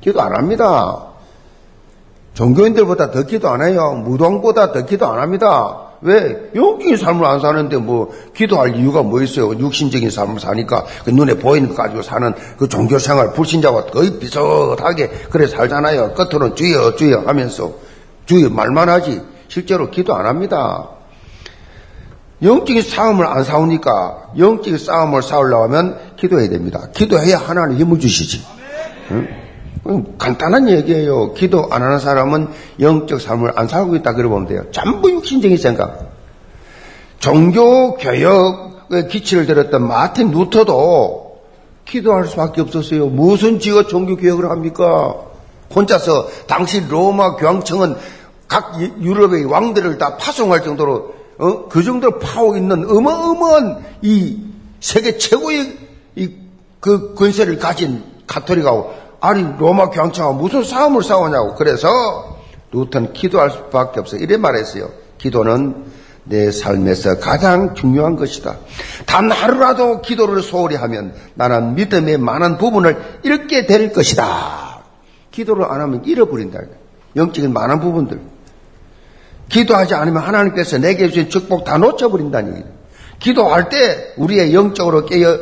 기도 0.00 0.20
안 0.22 0.34
합니다. 0.34 1.04
종교인들보다 2.34 3.12
더 3.12 3.22
기도 3.22 3.48
안 3.48 3.62
해요. 3.62 3.92
무당보다 4.04 4.72
더 4.72 4.84
기도 4.84 5.06
안 5.06 5.20
합니다. 5.20 5.85
왜? 6.02 6.50
영적인 6.54 6.96
삶을 6.96 7.24
안 7.24 7.40
사는데 7.40 7.76
뭐 7.78 8.12
기도할 8.34 8.76
이유가 8.76 9.02
뭐 9.02 9.22
있어요? 9.22 9.56
육신적인 9.58 10.10
삶을 10.10 10.40
사니까 10.40 10.84
그 11.04 11.10
눈에 11.10 11.34
보이는 11.34 11.68
거 11.68 11.74
가지고 11.74 12.02
사는 12.02 12.34
그 12.58 12.68
종교 12.68 12.98
생활 12.98 13.32
불신자와 13.32 13.86
거의 13.86 14.18
비슷하게 14.18 15.08
그래 15.30 15.46
살잖아요. 15.46 16.14
겉으로는 16.14 16.56
주여 16.56 16.96
주여 16.96 17.22
하면서 17.26 17.72
주여 18.26 18.50
말만 18.50 18.88
하지 18.88 19.22
실제로 19.48 19.90
기도 19.90 20.14
안 20.14 20.26
합니다. 20.26 20.90
영적인 22.42 22.82
싸움을 22.82 23.26
안 23.26 23.44
싸우니까 23.44 24.32
영적인 24.36 24.76
싸움을 24.76 25.22
싸우려면 25.22 25.98
기도해야 26.16 26.50
됩니다. 26.50 26.88
기도해야 26.92 27.38
하나님 27.38 27.78
힘을 27.78 27.98
주시지. 27.98 28.44
응? 29.12 29.45
간단한 30.18 30.68
얘기예요. 30.68 31.32
기도 31.34 31.68
안 31.70 31.82
하는 31.82 31.98
사람은 31.98 32.48
영적 32.80 33.20
삶을 33.20 33.52
안 33.56 33.68
살고 33.68 33.96
있다 33.96 34.14
그러 34.14 34.28
보면 34.28 34.46
돼요. 34.46 34.62
전부 34.72 35.10
육신적인 35.10 35.56
생각. 35.56 36.10
종교 37.18 37.96
교역의 37.96 39.08
기치를 39.08 39.46
들었던 39.46 39.86
마틴 39.86 40.30
루터도 40.30 41.40
기도할 41.84 42.26
수밖에 42.26 42.60
없었어요. 42.60 43.06
무슨 43.06 43.58
지가 43.58 43.86
종교 43.86 44.16
교역을 44.16 44.50
합니까? 44.50 45.14
혼자서 45.74 46.28
당시 46.46 46.86
로마 46.88 47.36
교황청은 47.36 47.96
각 48.48 48.78
유럽의 48.80 49.44
왕들을 49.46 49.98
다 49.98 50.16
파송할 50.16 50.62
정도로 50.62 51.14
어? 51.38 51.68
그 51.68 51.82
정도로 51.82 52.18
파고 52.18 52.56
있는 52.56 52.88
어마어마한 52.88 53.84
이 54.02 54.38
세계 54.80 55.18
최고의 55.18 55.76
이 56.16 56.46
그 56.86 57.14
권세를 57.14 57.58
가진 57.58 58.04
가톨릭하고 58.28 58.94
아니 59.26 59.44
로마 59.58 59.90
교황청하고 59.90 60.36
무슨 60.36 60.62
싸움을 60.62 61.02
싸우냐고 61.02 61.56
그래서 61.56 61.88
루터는 62.70 63.12
기도할 63.12 63.50
수밖에 63.50 63.98
없어 63.98 64.16
이래 64.16 64.36
말했어요. 64.36 64.88
기도는 65.18 65.84
내 66.22 66.52
삶에서 66.52 67.18
가장 67.18 67.74
중요한 67.74 68.14
것이다. 68.14 68.56
단 69.04 69.30
하루라도 69.30 70.00
기도를 70.00 70.42
소홀히 70.42 70.76
하면 70.76 71.14
나는 71.34 71.74
믿음의 71.74 72.18
많은 72.18 72.58
부분을 72.58 73.20
잃게 73.24 73.66
될 73.66 73.92
것이다. 73.92 74.82
기도를 75.32 75.64
안 75.64 75.80
하면 75.80 76.04
잃어버린다. 76.04 76.60
영적인 77.16 77.52
많은 77.52 77.80
부분들. 77.80 78.20
기도하지 79.48 79.94
않으면 79.94 80.22
하나님께서 80.22 80.78
내게 80.78 81.08
주신 81.08 81.30
축복 81.30 81.64
다 81.64 81.78
놓쳐버린다니. 81.78 82.64
기도할 83.18 83.70
때 83.70 84.12
우리의 84.16 84.54
영적으로 84.54 85.04
깨어 85.04 85.38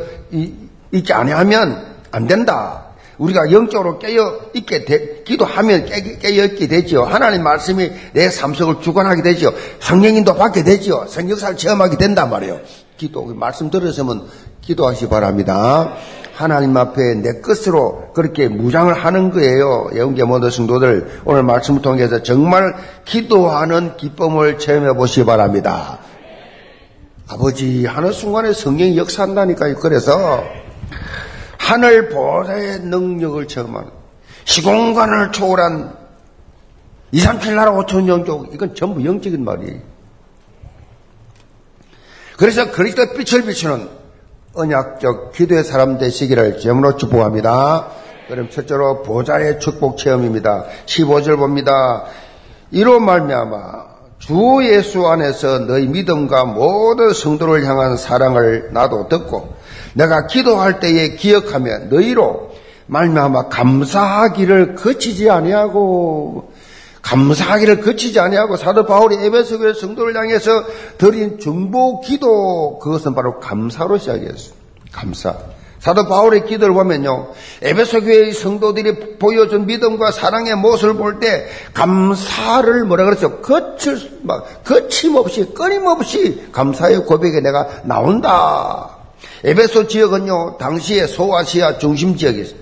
있지 0.91 1.13
아니하면 1.13 1.85
안 2.11 2.27
된다. 2.27 2.84
우리가 3.17 3.51
영적으로 3.51 3.99
깨어 3.99 4.51
있게 4.53 4.85
되, 4.85 5.23
기도하면 5.23 5.85
깨, 5.85 6.17
깨어 6.17 6.45
있게 6.45 6.67
되지요. 6.67 7.03
하나님 7.03 7.43
말씀이 7.43 7.89
내 8.13 8.29
삶 8.29 8.53
속을 8.53 8.81
주관하게 8.81 9.21
되지요. 9.21 9.51
성령인도 9.79 10.35
받게 10.35 10.63
되지요. 10.63 11.05
성역사를 11.07 11.57
체험하게 11.57 11.97
된단 11.97 12.29
말이에요. 12.29 12.59
기도 12.97 13.25
말씀 13.25 13.69
들으시면 13.69 14.27
기도하시 14.61 15.01
기 15.01 15.09
바랍니다. 15.09 15.93
하나님 16.33 16.75
앞에 16.75 17.15
내 17.15 17.39
것으로 17.39 18.11
그렇게 18.13 18.47
무장을 18.49 18.93
하는 18.93 19.31
거예요. 19.31 19.89
영계 19.95 20.23
모든 20.23 20.49
성도들 20.49 21.21
오늘 21.23 21.43
말씀을 21.43 21.81
통해서 21.81 22.21
정말 22.23 22.75
기도하는 23.05 23.95
기쁨을 23.95 24.59
체험해 24.59 24.93
보시기 24.93 25.25
바랍니다. 25.25 25.99
아버지 27.27 27.85
하는 27.85 28.11
순간에 28.11 28.53
성령이 28.53 28.97
역사한다니까요. 28.97 29.75
그래서 29.75 30.43
하늘 31.65 32.09
보좌의 32.09 32.81
능력을 32.81 33.47
체험하는 33.47 33.89
시공간을 34.43 35.31
초월한 35.31 35.97
2, 37.11 37.19
3, 37.19 37.39
7 37.39 37.55
나라 37.55 37.71
5천 37.71 38.07
영족 38.07 38.53
이건 38.53 38.75
전부 38.75 39.03
영적인 39.03 39.43
말이에요. 39.43 39.79
그래서 42.37 42.69
그리스도 42.71 43.13
빛을 43.13 43.45
비추는 43.45 43.89
언약적 44.53 45.31
기도의 45.33 45.63
사람 45.63 45.97
되시기를 45.97 46.59
제물로 46.59 46.97
축복합니다. 46.97 47.87
그럼 48.27 48.51
첫째로 48.51 49.01
보좌의 49.01 49.59
축복 49.59 49.97
체험입니다. 49.97 50.65
15절 50.85 51.37
봅니다. 51.37 52.05
이로 52.69 52.99
말미암아 52.99 53.85
주 54.19 54.59
예수 54.61 55.07
안에서 55.07 55.59
너희 55.59 55.87
믿음과 55.87 56.45
모든 56.45 57.11
성도를 57.11 57.65
향한 57.65 57.97
사랑을 57.97 58.69
나도 58.71 59.07
듣고 59.07 59.54
내가 59.95 60.27
기도할 60.27 60.79
때에 60.79 61.15
기억하며 61.15 61.85
너희로 61.89 62.51
말미암아 62.87 63.47
감사하기를 63.49 64.75
거치지 64.75 65.29
아니하고 65.29 66.51
감사하기를 67.01 67.81
거치지 67.81 68.19
아니하고 68.19 68.57
사도 68.57 68.85
바울이 68.85 69.15
에베소 69.25 69.59
교회 69.59 69.73
성도를 69.73 70.15
향해서 70.17 70.65
드린 70.97 71.39
중보 71.39 72.01
기도 72.01 72.79
그것은 72.79 73.15
바로 73.15 73.39
감사로 73.39 73.97
시작했어요. 73.97 74.53
감사. 74.91 75.35
사도 75.79 76.07
바울의 76.07 76.45
기도를 76.45 76.73
보면요. 76.73 77.27
에베소 77.61 78.01
교회의 78.01 78.33
성도들이 78.33 79.17
보여준 79.19 79.67
믿음과 79.67 80.11
사랑의 80.11 80.55
모습을 80.55 80.95
볼 80.95 81.19
때 81.19 81.45
감사를 81.75 82.85
뭐라 82.85 83.05
그랬죠? 83.05 83.39
거칠 83.39 84.19
막 84.23 84.63
거침없이 84.63 85.53
끊임없이 85.53 86.49
감사의 86.51 87.05
고백에 87.05 87.39
내가 87.41 87.67
나온다. 87.83 88.97
에베소 89.45 89.87
지역은요. 89.87 90.57
당시에 90.57 91.05
소아시아 91.05 91.77
중심 91.77 92.17
지역이었어요. 92.17 92.57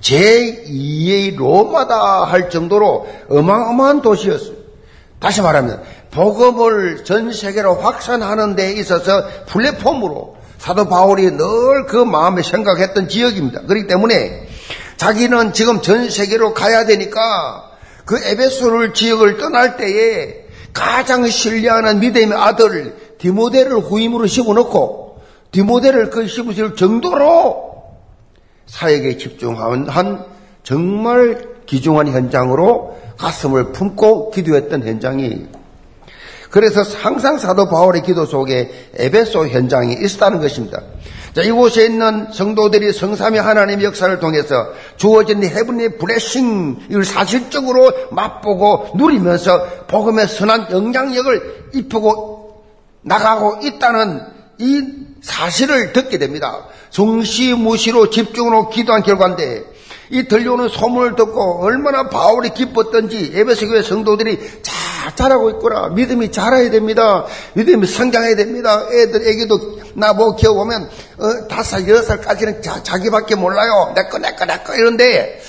제2의 0.00 1.36
로마다 1.36 2.24
할 2.24 2.48
정도로 2.48 3.08
어마어마한 3.28 4.00
도시였어요. 4.00 4.54
다시 5.18 5.42
말하면 5.42 5.82
복음을 6.12 7.04
전 7.04 7.32
세계로 7.32 7.74
확산하는 7.74 8.56
데 8.56 8.72
있어서 8.72 9.24
플랫폼으로 9.46 10.36
사도 10.58 10.88
바울이 10.88 11.30
늘 11.32 11.86
그 11.88 11.96
마음에 11.96 12.42
생각했던 12.42 13.08
지역입니다. 13.08 13.62
그렇기 13.62 13.88
때문에 13.88 14.46
자기는 14.96 15.52
지금 15.52 15.82
전 15.82 16.08
세계로 16.08 16.54
가야 16.54 16.86
되니까 16.86 17.70
그 18.04 18.16
에베소를 18.22 18.94
지역을 18.94 19.38
떠날 19.38 19.76
때에 19.76 20.44
가장 20.72 21.26
신뢰하는 21.26 21.98
믿음의 21.98 22.38
아들 22.38 22.96
디모데를 23.18 23.78
후임으로 23.80 24.26
씹어놓고 24.26 25.09
디모데를 25.52 26.10
그 26.10 26.26
씹으실 26.26 26.76
정도로 26.76 27.70
사역에 28.66 29.16
집중한 29.16 29.88
한 29.88 30.24
정말 30.62 31.48
귀중한 31.66 32.08
현장으로 32.08 32.96
가슴을 33.16 33.72
품고 33.72 34.30
기도했던 34.30 34.86
현장이 34.86 35.46
그래서 36.50 36.82
항상 36.82 37.38
사도 37.38 37.68
바울의 37.68 38.02
기도 38.02 38.26
속에 38.26 38.90
에베소 38.94 39.48
현장이 39.48 39.94
있었다는 40.02 40.40
것입니다. 40.40 40.82
자, 41.32 41.42
이곳에 41.42 41.84
있는 41.84 42.32
성도들이 42.32 42.92
성삼위 42.92 43.38
하나님의 43.38 43.84
역사를 43.84 44.18
통해서 44.18 44.72
주어진 44.96 45.44
헤븐리 45.44 45.96
브레싱을 45.96 47.04
사실적으로 47.04 47.92
맛보고 48.10 48.96
누리면서 48.96 49.86
복음의 49.86 50.26
선한 50.26 50.72
영향력을 50.72 51.68
입히고 51.74 52.64
나가고 53.02 53.64
있다는 53.64 54.39
이 54.60 54.82
사실을 55.22 55.92
듣게 55.92 56.18
됩니다. 56.18 56.66
정시무시로 56.90 58.10
집중으로 58.10 58.68
기도한 58.68 59.02
결과인데 59.02 59.64
이 60.10 60.28
들려오는 60.28 60.68
소문을 60.68 61.16
듣고 61.16 61.62
얼마나 61.62 62.08
바울이 62.08 62.50
기뻤던지 62.50 63.32
에베소 63.34 63.68
교회 63.68 63.82
성도들이 63.82 64.38
잘 64.62 65.16
자라고 65.16 65.50
있구나. 65.50 65.88
믿음이 65.88 66.30
자라야 66.30 66.70
됩니다. 66.70 67.24
믿음이 67.54 67.86
성장해야 67.86 68.36
됩니다. 68.36 68.86
애들, 68.92 69.26
애기도 69.26 69.80
나뭐 69.94 70.36
키워보면 70.36 70.90
어, 71.18 71.48
다섯 71.48 71.78
살, 71.78 71.88
여섯 71.88 72.02
살까지는 72.02 72.62
자, 72.62 72.98
기밖에 72.98 73.34
몰라요. 73.34 73.92
내꺼, 73.96 74.18
내꺼, 74.18 74.44
내꺼 74.44 74.74
이런데 74.74 75.40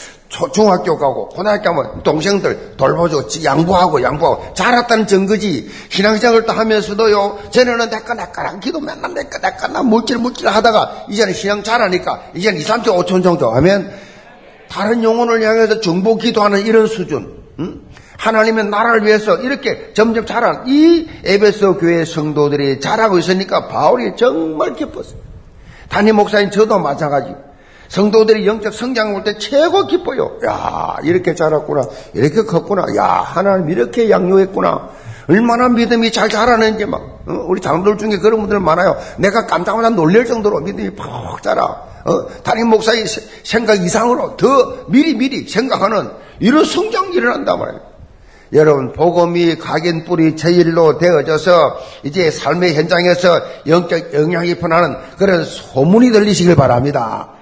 중학교 0.54 0.98
가고 0.98 1.28
고등학교 1.30 1.76
가면 1.76 2.04
동생들 2.04 2.76
돌보고 2.78 3.28
양보하고 3.44 4.02
양보하고 4.02 4.54
자랐다는 4.54 5.06
증거지 5.06 5.70
신앙생활을 5.89 6.46
또 6.46 6.54
하면서도요 6.54 7.39
전에는 7.52 7.89
내꺼 7.89 8.13
내꺼랑 8.13 8.60
기도 8.62 8.80
맨날 8.80 9.13
내꺼 9.13 9.38
내꺼 9.39 9.67
나 9.67 9.84
물질 9.84 10.17
물질 10.17 10.48
하다가 10.48 11.06
이제는 11.10 11.34
신앙 11.34 11.62
잘하니까 11.62 12.32
이제는 12.34 12.60
2, 12.60 12.63
3천 12.63 13.06
5천 13.06 13.24
정도 13.24 13.52
하면 13.52 13.91
다른 14.72 15.04
영혼을 15.04 15.44
향해서 15.44 15.82
중보 15.82 16.15
기도하는 16.15 16.65
이런 16.65 16.88
수준, 16.88 17.44
응? 17.60 17.82
하나님의 18.17 18.65
나라를 18.65 19.06
위해서 19.06 19.36
이렇게 19.36 19.91
점점 19.94 20.26
자란 20.26 20.63
이 20.67 21.10
에베소 21.26 21.78
교회 21.78 22.06
성도들이 22.06 22.80
자라고 22.80 23.17
있으니까 23.17 23.67
바울이 23.67 24.15
정말 24.15 24.76
기뻤어요. 24.76 25.20
담임 25.89 26.15
목사님 26.15 26.52
저도 26.52 26.80
마찬가지. 26.80 27.36
성도들이 27.92 28.48
영적 28.48 28.74
성장을 28.74 29.14
볼때 29.14 29.38
최고 29.38 29.86
기뻐요. 29.86 30.38
야, 30.46 30.96
이렇게 31.04 31.36
자랐구나. 31.36 31.84
이렇게 32.14 32.44
컸구나. 32.44 32.86
야, 32.96 33.06
하나님 33.06 33.70
이렇게 33.70 34.10
양육했구나. 34.10 34.90
얼마나 35.28 35.68
믿음이 35.68 36.12
잘 36.12 36.30
자라는지 36.30 36.86
막, 36.86 37.02
어? 37.28 37.46
우리 37.48 37.60
장로들 37.60 37.98
중에 37.98 38.18
그런 38.20 38.40
분들 38.40 38.62
많아요. 38.62 38.98
내가 39.18 39.46
깜짝 39.46 39.82
놀랄 39.94 40.26
정도로 40.26 40.62
믿음이 40.62 40.92
푹 40.92 41.44
자라. 41.44 41.64
어, 42.06 42.28
담임 42.44 42.68
목사의 42.68 43.06
생각 43.44 43.84
이상으로 43.84 44.38
더 44.38 44.86
미리 44.88 45.14
미리 45.14 45.48
생각하는 45.48 46.12
이런 46.40 46.64
성장이 46.64 47.14
일어난단 47.14 47.60
말이에요. 47.60 47.82
여러분, 48.54 48.94
복음이 48.94 49.58
각인 49.58 50.06
뿌리 50.06 50.38
제일로 50.38 50.98
되어져서 50.98 51.78
이제 52.04 52.32
삶의 52.32 52.74
현장에서 52.74 53.42
영적 53.68 54.14
영향이 54.14 54.56
퍼나는 54.56 54.96
그런 55.18 55.44
소문이 55.44 56.12
들리시길 56.12 56.56
바랍니다. 56.56 57.41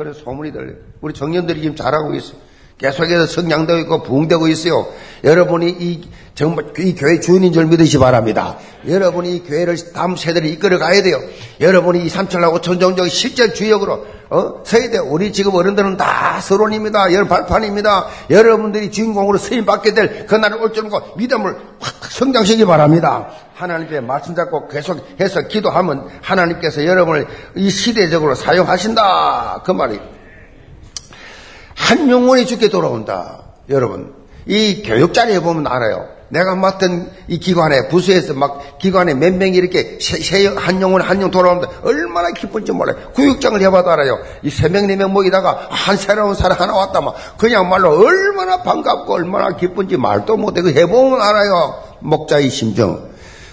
그런 0.00 0.14
소문이 0.14 0.50
들려. 0.50 0.72
우리 1.02 1.12
청년들이 1.12 1.60
지금 1.60 1.76
잘하고 1.76 2.14
있어요. 2.14 2.38
계속해서 2.80 3.26
성장되고 3.26 3.78
있고 3.80 4.02
부흥되고 4.02 4.48
있어요. 4.48 4.86
여러분이 5.22 5.76
이 5.78 6.08
정말 6.34 6.64
이 6.78 6.94
교회 6.94 7.20
주인인 7.20 7.52
줄 7.52 7.66
믿으시 7.66 7.98
바랍니다. 7.98 8.56
여러분이 8.88 9.36
이 9.36 9.44
교회를 9.44 9.76
다음 9.92 10.16
세대를 10.16 10.48
이끌어 10.48 10.78
가야 10.78 11.02
돼요. 11.02 11.20
여러분이 11.60 12.06
이 12.06 12.08
삼천하고 12.08 12.62
천정적 12.62 13.10
실제 13.10 13.52
주역으로 13.52 14.06
어? 14.30 14.62
서야 14.64 14.88
돼요. 14.88 15.04
우리 15.06 15.32
지금 15.34 15.54
어른들은 15.54 15.98
다 15.98 16.40
서론입니다. 16.40 17.12
여러분 17.12 17.28
발판입니다. 17.28 18.06
여러분들이 18.30 18.90
주인공으로 18.90 19.36
서임 19.36 19.66
받게 19.66 19.92
될 19.92 20.26
그날을 20.26 20.62
올 20.62 20.72
줄고 20.72 21.02
믿음을 21.18 21.56
확 21.80 22.10
성장시키기 22.10 22.64
바랍니다. 22.64 23.28
하나님께 23.56 24.00
말씀 24.00 24.34
잡고 24.34 24.68
계속해서 24.68 25.48
기도하면 25.48 26.08
하나님께서 26.22 26.86
여러분을 26.86 27.26
이 27.56 27.68
시대적으로 27.68 28.34
사용하신다. 28.34 29.64
그 29.66 29.72
말이. 29.72 30.00
한 31.80 32.10
영혼이 32.10 32.46
죽게 32.46 32.68
돌아온다. 32.68 33.38
여러분, 33.70 34.12
이 34.46 34.82
교육 34.84 35.14
자리에 35.14 35.40
보면 35.40 35.66
알아요. 35.66 36.06
내가 36.28 36.54
맡은 36.54 37.10
이 37.26 37.40
기관에 37.40 37.88
부서에서 37.88 38.34
막 38.34 38.78
기관에 38.78 39.14
몇 39.14 39.34
명이 39.34 39.56
이렇게 39.56 39.98
한 40.56 40.80
영혼 40.80 41.00
한 41.00 41.20
영 41.20 41.30
돌아오는데 41.32 41.66
얼마나 41.82 42.30
기쁜지 42.30 42.70
몰라요. 42.70 42.96
구육장을 43.14 43.60
해봐도 43.60 43.90
알아요. 43.90 44.18
이 44.44 44.48
세 44.48 44.68
명 44.70 44.86
네명 44.86 45.12
모이다가 45.12 45.66
한 45.70 45.96
새로운 45.96 46.36
사람 46.36 46.56
하나 46.60 46.76
왔다 46.76 47.00
막 47.00 47.16
그냥 47.36 47.68
말로 47.68 47.98
얼마나 48.06 48.62
반갑고 48.62 49.12
얼마나 49.12 49.56
기쁜지 49.56 49.96
말도 49.96 50.36
못해. 50.36 50.60
그 50.62 50.70
해보면 50.72 51.20
알아요. 51.20 51.82
목자의 52.00 52.48
심정. 52.50 53.08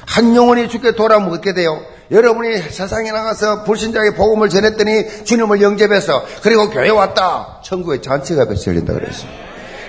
한 0.05 0.35
영혼이 0.35 0.69
죽게 0.69 0.91
돌아오면 0.91 1.29
어떻게 1.29 1.53
돼요? 1.55 1.79
여러분이 2.09 2.57
세상에 2.69 3.11
나가서 3.11 3.63
불신자의 3.63 4.15
복음을 4.15 4.49
전했더니 4.49 5.25
주님을 5.25 5.61
영접해서 5.61 6.25
그리고 6.41 6.69
교회 6.69 6.89
왔다. 6.89 7.61
천국의 7.63 8.01
잔치가 8.01 8.45
펼쳐진다 8.45 8.93
그랬어요. 8.93 9.29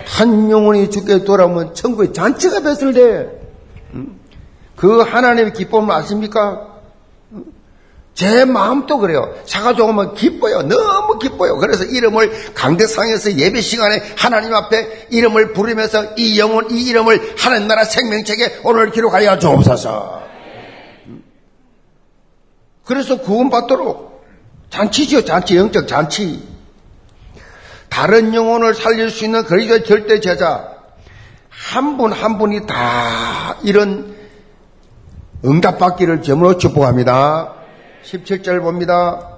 한 0.06 0.50
영혼이 0.50 0.90
죽게 0.90 1.24
돌아오면 1.24 1.74
천국의 1.74 2.12
잔치가 2.12 2.60
배설돼. 2.60 3.38
그 4.76 5.00
하나님의 5.00 5.52
기쁨을 5.52 5.92
아십니까? 5.94 6.66
제 8.14 8.44
마음도 8.44 8.98
그래요. 8.98 9.32
차가 9.44 9.74
좋으면 9.74 10.14
기뻐요. 10.14 10.62
너무 10.62 11.20
기뻐요. 11.20 11.56
그래서 11.58 11.84
이름을 11.84 12.52
강대상에서 12.52 13.34
예배 13.34 13.60
시간에 13.60 14.02
하나님 14.16 14.54
앞에 14.54 15.06
이름을 15.10 15.52
부르면서 15.52 16.16
이 16.16 16.36
영혼, 16.40 16.68
이 16.70 16.82
이름을 16.88 17.34
하나님 17.38 17.68
나라 17.68 17.84
생명책에 17.84 18.60
오늘 18.64 18.90
기록하여 18.90 19.38
주옵소서. 19.38 20.22
그래서 22.88 23.20
구원받도록 23.20 24.24
잔치죠. 24.70 25.26
잔치, 25.26 25.58
영적 25.58 25.86
잔치. 25.86 26.42
다른 27.90 28.34
영혼을 28.34 28.74
살릴 28.74 29.10
수 29.10 29.26
있는 29.26 29.44
그리스도의 29.44 29.84
절대 29.84 30.20
제자. 30.20 30.70
한분한 31.50 32.38
분이 32.38 32.66
다 32.66 33.58
이런 33.62 34.16
응답받기를 35.44 36.22
점으로 36.22 36.56
축복합니다. 36.56 37.52
17절 38.04 38.62
봅니다. 38.62 39.36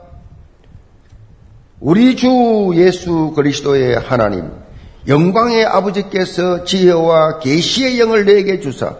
우리 1.80 2.14
주 2.14 2.70
예수 2.74 3.32
그리스도의 3.34 3.98
하나님 3.98 4.52
영광의 5.08 5.64
아버지께서 5.66 6.62
지혜와 6.62 7.40
계시의 7.40 7.98
영을 7.98 8.26
내게 8.26 8.60
주사 8.60 8.94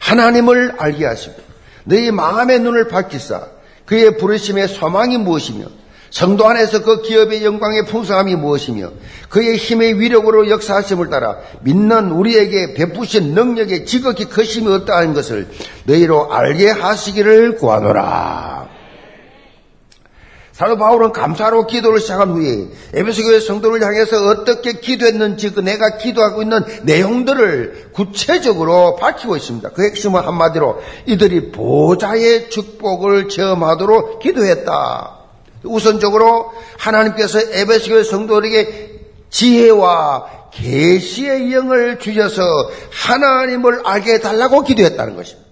하나님을 0.00 0.74
알게 0.76 1.06
하시고 1.06 1.36
너희 1.84 2.10
마음의 2.10 2.58
눈을 2.60 2.88
밝히사 2.88 3.54
그의 3.86 4.16
부르심의 4.18 4.68
소망이 4.68 5.18
무엇이며 5.18 5.66
성도 6.10 6.46
안에서 6.46 6.84
그 6.84 7.02
기업의 7.02 7.44
영광의 7.44 7.86
풍성함이 7.86 8.36
무엇이며 8.36 8.92
그의 9.28 9.56
힘의 9.56 9.98
위력으로 9.98 10.48
역사하심을 10.48 11.10
따라 11.10 11.38
믿는 11.62 12.12
우리에게 12.12 12.74
베푸신 12.74 13.34
능력의 13.34 13.84
지극히 13.84 14.26
크심이 14.26 14.72
없다는 14.72 15.12
것을 15.12 15.48
너희로 15.86 16.32
알게 16.32 16.70
하시기를 16.70 17.56
구하노라. 17.56 18.73
사도 20.54 20.78
바울은 20.78 21.10
감사로 21.10 21.66
기도를 21.66 21.98
시작한 21.98 22.30
후에 22.30 22.68
에베소 22.94 23.24
교회 23.24 23.40
성도를 23.40 23.82
향해서 23.82 24.28
어떻게 24.28 24.74
기도했는지 24.74 25.52
그 25.52 25.58
내가 25.58 25.96
기도하고 25.96 26.42
있는 26.42 26.60
내용들을 26.84 27.90
구체적으로 27.92 28.94
밝히고 28.94 29.34
있습니다. 29.34 29.70
그 29.70 29.82
핵심은 29.82 30.20
한마디로 30.20 30.80
이들이 31.06 31.50
보좌의 31.50 32.50
축복을 32.50 33.28
체험하도록 33.28 34.20
기도했다. 34.20 35.18
우선적으로 35.64 36.52
하나님께서 36.78 37.40
에베소 37.40 37.90
교회 37.90 38.04
성도들에게 38.04 39.00
지혜와 39.30 40.50
계시의 40.52 41.52
영을 41.52 41.98
주셔서 41.98 42.42
하나님을 42.92 43.80
알게 43.84 44.14
해달라고 44.14 44.62
기도했다는 44.62 45.16
것입니다. 45.16 45.50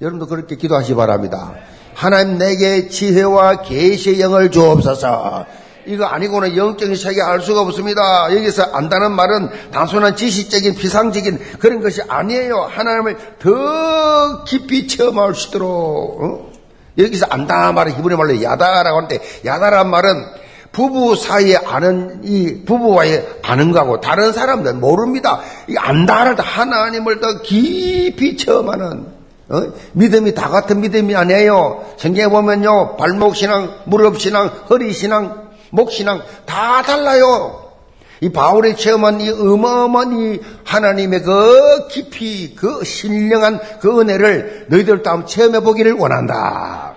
여러분도 0.00 0.26
그렇게 0.26 0.56
기도하시 0.56 0.88
기 0.88 0.94
바랍니다. 0.96 1.54
하나님 1.94 2.38
내게 2.38 2.88
지혜와 2.88 3.62
계시의 3.62 4.20
영을 4.20 4.50
주옵소서. 4.50 5.46
이거 5.86 6.06
아니고는 6.06 6.56
영적인 6.56 6.96
세계 6.96 7.20
알 7.22 7.40
수가 7.40 7.60
없습니다. 7.60 8.34
여기서 8.34 8.64
안다는 8.72 9.12
말은 9.12 9.50
단순한 9.70 10.16
지식적인 10.16 10.74
피상적인 10.76 11.38
그런 11.58 11.80
것이 11.80 12.00
아니에요. 12.08 12.68
하나님을 12.70 13.16
더 13.38 14.44
깊이 14.44 14.86
체험할 14.86 15.34
수 15.34 15.48
있도록 15.48 16.22
어? 16.22 16.52
여기서 16.96 17.26
안다 17.28 17.72
말은 17.72 17.92
히브리 17.96 18.16
말로 18.16 18.42
야다라고 18.42 18.96
하는데 18.96 19.20
야다란 19.44 19.90
말은 19.90 20.24
부부 20.72 21.16
사이에 21.16 21.56
아는 21.56 22.20
이 22.24 22.64
부부와의 22.64 23.40
아는 23.42 23.70
거하고 23.70 24.00
다른 24.00 24.32
사람들은 24.32 24.80
모릅니다. 24.80 25.40
이 25.68 25.76
안다를 25.76 26.36
하나님을 26.38 27.20
더 27.20 27.42
깊이 27.42 28.36
체험하는 28.36 29.13
어? 29.48 29.62
믿음이 29.92 30.34
다 30.34 30.48
같은 30.48 30.80
믿음이 30.80 31.14
아니에요. 31.14 31.84
성경에 31.98 32.28
보면요. 32.30 32.96
발목 32.96 33.36
신앙, 33.36 33.70
무릎 33.84 34.18
신앙, 34.18 34.46
허리 34.70 34.92
신앙, 34.92 35.48
목 35.70 35.90
신앙 35.90 36.22
다 36.46 36.82
달라요. 36.82 37.60
이 38.20 38.30
바울이 38.30 38.76
체험한 38.76 39.20
이 39.20 39.28
어마어마한 39.30 40.18
이 40.18 40.40
하나님의 40.64 41.22
그 41.22 41.88
깊이 41.88 42.54
그 42.54 42.82
신령한 42.84 43.60
그 43.80 44.00
은혜를 44.00 44.66
너희들도 44.68 45.10
한번 45.10 45.26
체험해 45.26 45.60
보기를 45.60 45.92
원한다. 45.92 46.94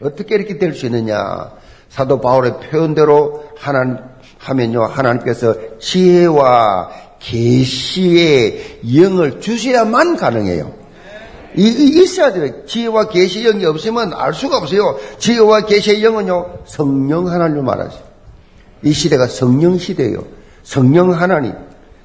어떻게 0.00 0.36
이렇게 0.36 0.58
될 0.58 0.74
수 0.74 0.86
있느냐? 0.86 1.50
사도 1.88 2.20
바울의 2.20 2.60
표현대로 2.70 3.44
하나님 3.56 3.96
하면요. 4.38 4.84
하나님께서 4.84 5.54
지혜와 5.80 6.90
계시의 7.18 8.80
영을 8.94 9.40
주셔야만 9.40 10.16
가능해요. 10.16 10.77
이, 11.58 11.66
이 11.66 12.02
있어야 12.02 12.32
돼요. 12.32 12.64
지혜와 12.66 13.08
계시의 13.08 13.52
영이 13.52 13.66
없으면 13.66 14.14
알 14.14 14.32
수가 14.32 14.58
없어요. 14.58 14.96
지혜와 15.18 15.62
계시의 15.62 16.04
영은요. 16.04 16.60
성령 16.64 17.26
하나님을 17.26 17.64
말하죠. 17.64 17.98
이 18.84 18.92
시대가 18.92 19.26
성령 19.26 19.76
시대예요. 19.76 20.22
성령 20.62 21.10
하나님. 21.10 21.52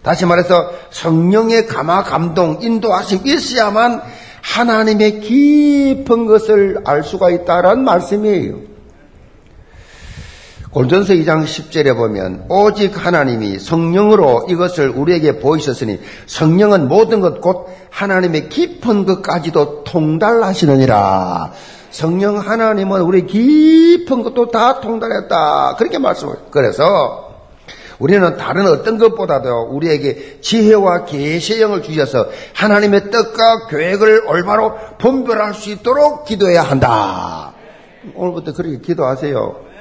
다시 0.02 0.26
말해서 0.26 0.72
성령의 0.90 1.68
감화 1.68 2.04
감동 2.04 2.58
인도하심 2.64 3.28
있어야만 3.28 4.02
하나님의 4.42 5.22
깊은 5.22 6.26
것을 6.26 6.80
알 6.84 7.04
수가 7.04 7.30
있다라는 7.30 7.84
말씀이에요. 7.84 8.73
골전서 10.74 11.14
2장 11.14 11.44
10절에 11.44 11.96
보면 11.96 12.46
오직 12.50 13.06
하나님이 13.06 13.60
성령으로 13.60 14.48
이것을 14.50 14.90
우리에게 14.90 15.40
보이셨으니 15.40 16.00
성령은 16.26 16.88
모든 16.88 17.22
것 17.22 17.42
곧 17.42 17.68
하나님의 17.92 18.50
깊은 18.50 19.06
것까지도 19.06 19.84
통달하시느니라. 19.84 21.52
성령 21.92 22.40
하나님은 22.40 23.02
우리 23.02 23.28
깊은 23.28 24.24
것도 24.24 24.50
다 24.50 24.80
통달했다. 24.80 25.76
그렇게 25.78 26.00
말씀을. 26.00 26.38
그래서 26.50 27.36
우리는 28.00 28.36
다른 28.38 28.66
어떤 28.66 28.98
것보다도 28.98 29.68
우리에게 29.70 30.40
지혜와 30.42 31.06
계시의 31.06 31.62
영을 31.62 31.84
주셔서 31.84 32.26
하나님의 32.56 33.12
뜻과 33.12 33.68
계획을 33.70 34.24
올바로 34.28 34.74
분별할 34.98 35.54
수 35.54 35.70
있도록 35.70 36.26
기도해야 36.26 36.64
한다. 36.64 37.54
오늘부터 38.16 38.54
그렇게 38.54 38.80
기도하세요. 38.80 39.73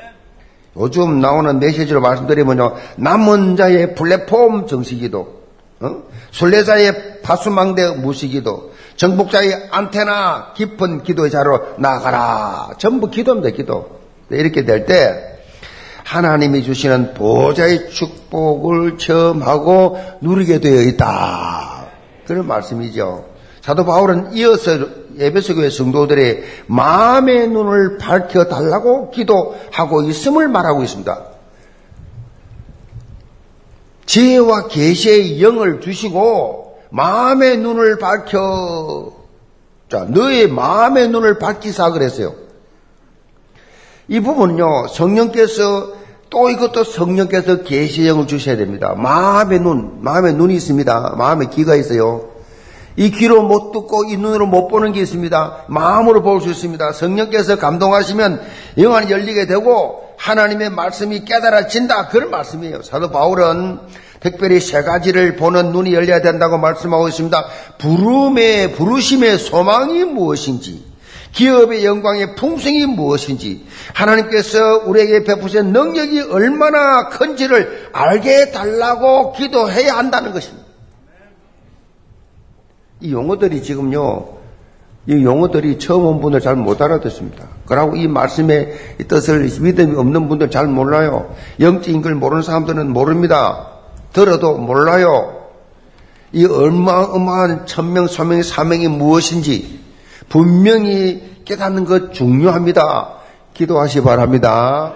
요즘 0.77 1.21
나오는 1.21 1.59
메시지로 1.59 2.01
말씀드리면요. 2.01 2.77
남은 2.97 3.57
자의 3.57 3.95
플랫폼 3.95 4.67
정식기도, 4.67 5.43
어? 5.81 6.03
순례자의 6.31 7.21
파수망대 7.23 7.91
무시기도, 7.97 8.73
정복자의 8.97 9.69
안테나 9.71 10.53
깊은 10.55 11.03
기도의 11.03 11.31
자로 11.31 11.61
나가라. 11.79 12.71
전부 12.79 13.11
기도입니다, 13.11 13.51
기도. 13.51 14.01
네, 14.29 14.39
이렇게 14.39 14.65
될 14.65 14.87
때, 14.87 15.33
하나님이 16.05 16.63
주시는 16.63 17.15
보좌의 17.15 17.91
축복을 17.91 18.99
체험하고 18.99 19.99
누리게 20.21 20.61
되어 20.61 20.83
있다. 20.83 21.87
그런 22.27 22.47
말씀이죠. 22.47 23.27
사도 23.61 23.85
바울은 23.85 24.35
이어서 24.35 25.02
에베소 25.19 25.55
교회 25.55 25.71
성도들의 25.71 26.43
마음의 26.67 27.49
눈을 27.49 27.99
밝혀 27.99 28.45
달라고 28.45 29.11
기도하고 29.11 30.03
있음을 30.03 30.49
말하고 30.49 30.83
있습니다. 30.83 31.25
지혜와 34.07 34.69
계시의 34.69 35.43
영을 35.43 35.81
주시고 35.81 36.81
마음의 36.91 37.59
눈을 37.59 37.99
밝혀 37.99 39.13
자, 39.89 40.07
너의 40.09 40.49
마음의 40.49 41.09
눈을 41.09 41.39
밝히사 41.39 41.91
그랬어요. 41.91 42.35
이 44.09 44.21
부분은요, 44.21 44.89
성령께서 44.89 45.93
또 46.31 46.49
이것도 46.49 46.85
성령께서 46.85 47.63
계시의 47.63 48.09
영을 48.09 48.27
주셔야 48.27 48.57
됩니다. 48.57 48.95
마음의 48.97 49.61
눈, 49.61 49.99
마음의 50.03 50.33
눈이 50.33 50.55
있습니다. 50.55 51.15
마음의 51.19 51.51
귀가 51.51 51.75
있어요. 51.75 52.32
이 52.97 53.11
귀로 53.11 53.43
못 53.43 53.73
듣고 53.73 54.05
이 54.05 54.17
눈으로 54.17 54.47
못 54.47 54.69
보는 54.69 54.93
게 54.93 55.01
있습니다. 55.01 55.65
마음으로 55.69 56.23
볼 56.23 56.41
수 56.41 56.51
있습니다. 56.51 56.93
성령께서 56.93 57.57
감동하시면 57.57 58.43
영안이 58.79 59.11
열리게 59.11 59.47
되고 59.47 60.03
하나님의 60.19 60.71
말씀이 60.71 61.25
깨달아진다. 61.25 62.09
그런 62.09 62.31
말씀이에요. 62.31 62.83
사도 62.83 63.11
바울은 63.11 63.81
특별히 64.21 64.61
세 64.61 64.83
가지를 64.83 65.37
보는 65.37 65.73
눈이 65.73 65.93
열려야 65.95 66.21
된다고 66.21 66.59
말씀하고 66.59 67.09
있습니다. 67.09 67.45
부름의, 67.79 68.73
부르심의 68.73 69.39
소망이 69.39 70.05
무엇인지, 70.05 70.85
기업의 71.33 71.85
영광의 71.85 72.37
풍성이 72.37 72.87
무엇인지, 72.87 73.67
하나님께서 73.95 74.83
우리에게 74.85 75.25
베푸신 75.25 75.73
능력이 75.73 76.21
얼마나 76.31 77.09
큰지를 77.09 77.89
알게 77.93 78.53
달라고 78.53 79.33
기도해야 79.33 79.97
한다는 79.97 80.33
것입니다. 80.33 80.62
이 83.03 83.13
용어들이 83.13 83.63
지금요, 83.63 84.29
이 85.09 85.25
용어들이 85.25 85.79
처음 85.81 86.07
온 86.07 86.21
분들 86.21 86.41
잘 86.41 86.55
못 86.55 86.81
알아듣습니다. 86.81 87.45
그러고 87.67 87.97
이 87.97 88.07
말씀의 88.07 88.73
뜻을 89.09 89.51
믿음이 89.61 89.97
없는 89.97 90.29
분들 90.29 90.51
잘 90.51 90.69
몰라요. 90.69 91.35
영적인 91.59 92.01
걸 92.03 92.15
모르는 92.15 92.43
사람들은 92.43 92.93
모릅니다. 92.93 93.67
들어도 94.13 94.57
몰라요. 94.57 95.41
이 96.33 96.47
얼마 96.47 97.03
어마한 97.03 97.67
천명, 97.67 98.07
소명의 98.07 98.45
사명이 98.45 98.87
무엇인지 98.89 99.81
분명히 100.29 101.43
깨닫는 101.45 101.85
것 101.85 102.13
중요합니다. 102.15 103.15
기도하시 103.55 104.03
바랍니다. 104.03 104.95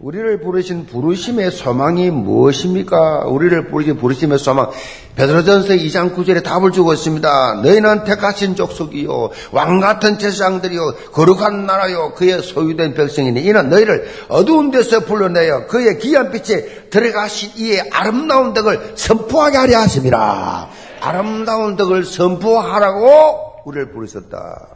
우리를 0.00 0.40
부르신 0.40 0.86
부르심의 0.86 1.52
소망이 1.52 2.10
무엇입니까? 2.10 3.26
우리를 3.26 3.68
부르신 3.68 3.96
부르심의 3.96 4.38
소망. 4.38 4.70
베드로전서 5.14 5.74
2장 5.74 6.14
9절에 6.16 6.42
답을 6.42 6.72
주고 6.72 6.92
있습니다. 6.92 7.60
너희는 7.62 8.02
택하신 8.02 8.56
족속이요 8.56 9.30
왕 9.52 9.78
같은 9.78 10.18
제사장들이요 10.18 10.94
거룩한 11.12 11.66
나라요 11.66 12.12
그의 12.14 12.42
소유된 12.42 12.94
백성이니 12.94 13.40
이는 13.44 13.70
너희를 13.70 14.08
어두운 14.28 14.72
데서 14.72 15.00
불러내어 15.00 15.68
그의 15.68 15.98
귀한 16.00 16.32
빛에 16.32 16.88
들어가신 16.90 17.52
이의 17.56 17.88
아름다운 17.92 18.52
덕을 18.52 18.94
선포하게 18.96 19.56
하려 19.58 19.78
하심이라. 19.78 20.70
아름다운 21.02 21.76
덕을 21.76 22.04
선포하라고 22.04 23.62
우리를 23.64 23.92
부르셨다. 23.92 24.73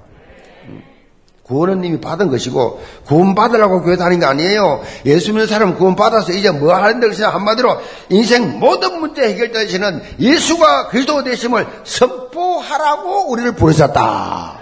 구원은 1.48 1.82
이미 1.82 1.98
받은 1.98 2.28
것이고 2.28 2.80
구원 3.06 3.34
받으라고 3.34 3.82
교회 3.82 3.96
다니는 3.96 4.20
게 4.20 4.26
아니에요. 4.26 4.82
예수 5.06 5.32
믿는 5.32 5.46
사람은 5.46 5.76
구원 5.76 5.96
받아서 5.96 6.32
이제 6.32 6.50
뭐 6.50 6.74
하는데 6.74 7.08
그냥 7.08 7.34
한마디로 7.34 7.78
인생 8.10 8.60
모든 8.60 9.00
문제 9.00 9.22
해결되시는 9.22 10.02
예수가 10.20 10.88
그리스도 10.88 11.24
되심을 11.24 11.66
선포하라고 11.84 13.30
우리를 13.30 13.52
부르셨다. 13.52 14.58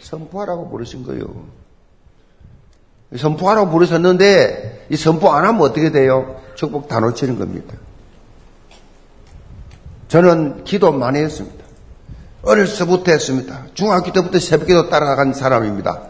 선포하라고 0.00 0.70
부르신 0.70 1.04
거예요. 1.04 1.24
선포하라고 3.16 3.70
부르셨는데 3.70 4.86
이 4.90 4.96
선포 4.96 5.32
안 5.32 5.44
하면 5.44 5.60
어떻게 5.62 5.90
돼요? 5.90 6.40
축복 6.54 6.86
다 6.86 7.00
놓치는 7.00 7.40
겁니다. 7.40 7.74
저는 10.06 10.62
기도 10.62 10.92
많이 10.92 11.18
했습니다. 11.18 11.63
어려서부터 12.44 13.12
했습니다. 13.12 13.66
중학교 13.74 14.12
때부터 14.12 14.38
새벽기도 14.38 14.88
따라간 14.88 15.32
사람입니다. 15.34 16.02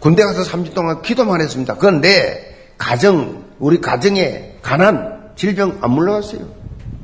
군대 0.00 0.24
가서 0.24 0.42
3주 0.42 0.74
동안 0.74 1.02
기도만 1.02 1.40
했습니다. 1.40 1.76
그런데 1.76 2.74
가정, 2.78 3.44
우리 3.58 3.80
가정에 3.80 4.58
가난, 4.62 5.32
질병 5.36 5.78
안 5.80 5.90
물러갔어요. 5.92 6.40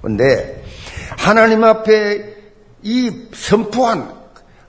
그런데 0.02 0.64
하나님 1.16 1.64
앞에 1.64 2.36
이 2.82 3.28
선포한 3.34 4.14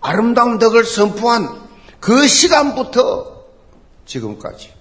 아름다운 0.01 0.59
덕을 0.59 0.85
선포한 0.85 1.49
그 1.99 2.27
시간부터 2.27 3.45
지금까지 4.05 4.71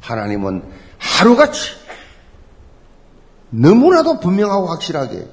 하나님은 0.00 0.62
하루같이 0.98 1.74
너무나도 3.50 4.20
분명하고 4.20 4.66
확실하게 4.68 5.26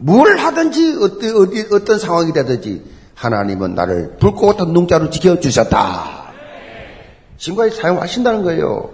뭘 0.00 0.36
하든지 0.36 0.98
어디, 1.02 1.30
어디, 1.30 1.68
어떤 1.72 1.98
상황이 1.98 2.32
되든지 2.32 2.82
하나님은 3.14 3.74
나를 3.74 4.16
불꽃 4.18 4.56
같은 4.56 4.72
눈자로 4.72 5.10
지켜주셨다. 5.10 6.20
지금까지 7.36 7.76
사용하신다는 7.76 8.42
거예요. 8.42 8.90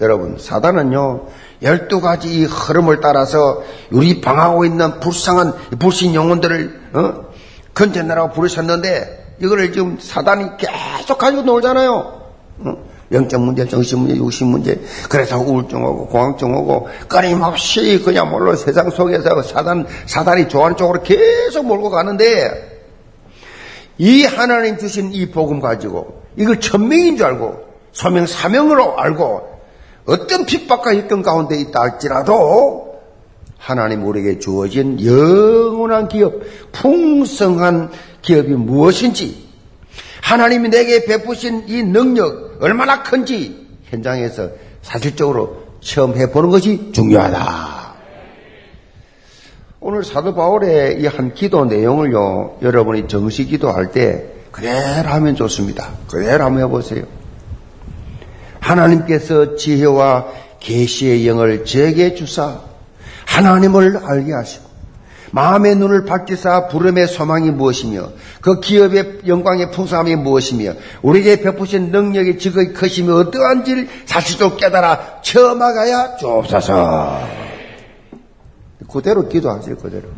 여러분, 0.00 0.36
사단은요, 0.38 1.26
12가지 1.62 2.24
이 2.26 2.44
흐름을 2.44 3.00
따라서 3.00 3.62
우리 3.90 4.20
방하고 4.20 4.64
있는 4.64 5.00
불쌍한 5.00 5.78
불신 5.78 6.14
영혼들을, 6.14 6.80
어? 6.94 7.32
건져내라고 7.74 8.32
부르셨는데, 8.32 9.36
이거를 9.40 9.72
지금 9.72 9.98
사단이 10.00 10.56
계속 10.58 11.18
가지고 11.18 11.42
놀잖아요. 11.42 12.22
어? 12.58 12.91
영적 13.12 13.40
문제, 13.40 13.66
정신 13.68 14.00
문제, 14.00 14.16
육신 14.16 14.46
문제, 14.48 14.80
그래서 15.08 15.38
우울증 15.38 15.84
오고 15.84 16.06
공황증 16.08 16.54
오고 16.54 16.88
끊임없이 17.08 18.00
그냥몰로 18.02 18.56
세상 18.56 18.90
속에서 18.90 19.42
사단, 19.42 19.86
사단이 20.06 20.48
좋아하는 20.48 20.76
쪽으로 20.76 21.02
계속 21.02 21.66
몰고 21.66 21.90
가는데 21.90 22.82
이 23.98 24.24
하나님 24.24 24.78
주신 24.78 25.12
이 25.12 25.30
복음 25.30 25.60
가지고 25.60 26.22
이걸 26.36 26.60
천명인 26.60 27.16
줄 27.16 27.26
알고 27.26 27.56
소명 27.92 28.26
사명으로 28.26 28.98
알고 28.98 29.52
어떤 30.06 30.46
핍박과 30.46 30.94
협경 30.94 31.22
가운데 31.22 31.56
있다 31.60 31.80
할지라도 31.80 33.00
하나님 33.58 34.04
우리에게 34.04 34.40
주어진 34.40 35.04
영원한 35.04 36.08
기업, 36.08 36.34
풍성한 36.72 37.90
기업이 38.22 38.54
무엇인지 38.54 39.51
하나님이 40.22 40.70
내게 40.70 41.04
베푸신 41.04 41.64
이 41.68 41.82
능력 41.82 42.56
얼마나 42.62 43.02
큰지 43.02 43.66
현장에서 43.84 44.50
사실적으로 44.80 45.64
체험해 45.80 46.30
보는 46.30 46.48
것이 46.50 46.92
중요하다. 46.92 47.82
오늘 49.80 50.04
사도 50.04 50.32
바울의 50.34 51.02
이 51.02 51.06
한 51.06 51.34
기도 51.34 51.64
내용을요, 51.64 52.58
여러분이 52.62 53.08
정식 53.08 53.46
기도할 53.46 53.90
때 53.90 54.24
그대로 54.52 55.08
하면 55.10 55.34
좋습니다. 55.34 55.90
그대로 56.08 56.44
한번 56.44 56.62
해보세요. 56.62 57.04
하나님께서 58.60 59.56
지혜와 59.56 60.26
계시의 60.60 61.26
영을 61.26 61.64
제게 61.64 62.14
주사 62.14 62.60
하나님을 63.26 63.96
알게 64.04 64.32
하시고 64.32 64.64
마음의 65.32 65.76
눈을 65.76 66.04
밝히사 66.04 66.68
부름의 66.68 67.08
소망이 67.08 67.50
무엇이며 67.50 68.10
그 68.40 68.60
기업의 68.60 69.20
영광의 69.26 69.70
풍성함이 69.70 70.14
무엇이며 70.16 70.74
우리에게 71.02 71.42
베푸신 71.42 71.90
능력의 71.90 72.38
지극히 72.38 72.72
크심이 72.72 73.10
어떠한지를 73.10 73.88
사실적으로 74.04 74.56
깨달아 74.56 75.22
체험하가야 75.22 76.16
주옵소서. 76.16 77.20
그대로 78.92 79.26
기도하세요, 79.26 79.76
그대로. 79.76 80.08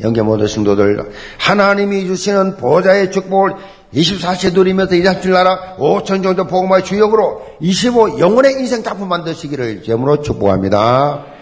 영계 0.00 0.22
모든 0.22 0.46
성도들 0.46 1.10
하나님이 1.38 2.06
주시는 2.06 2.56
보좌의 2.58 3.10
축복을 3.10 3.54
24시 3.94 4.52
누리면서 4.52 4.94
이삭줄 4.94 5.32
나라 5.32 5.76
5천 5.78 6.22
정도 6.22 6.46
복음의 6.46 6.84
주역으로 6.84 7.42
25 7.60 8.20
영혼의 8.20 8.52
인생 8.60 8.82
작품 8.82 9.08
만드시기를 9.08 9.82
제물로 9.82 10.22
축복합니다. 10.22 11.37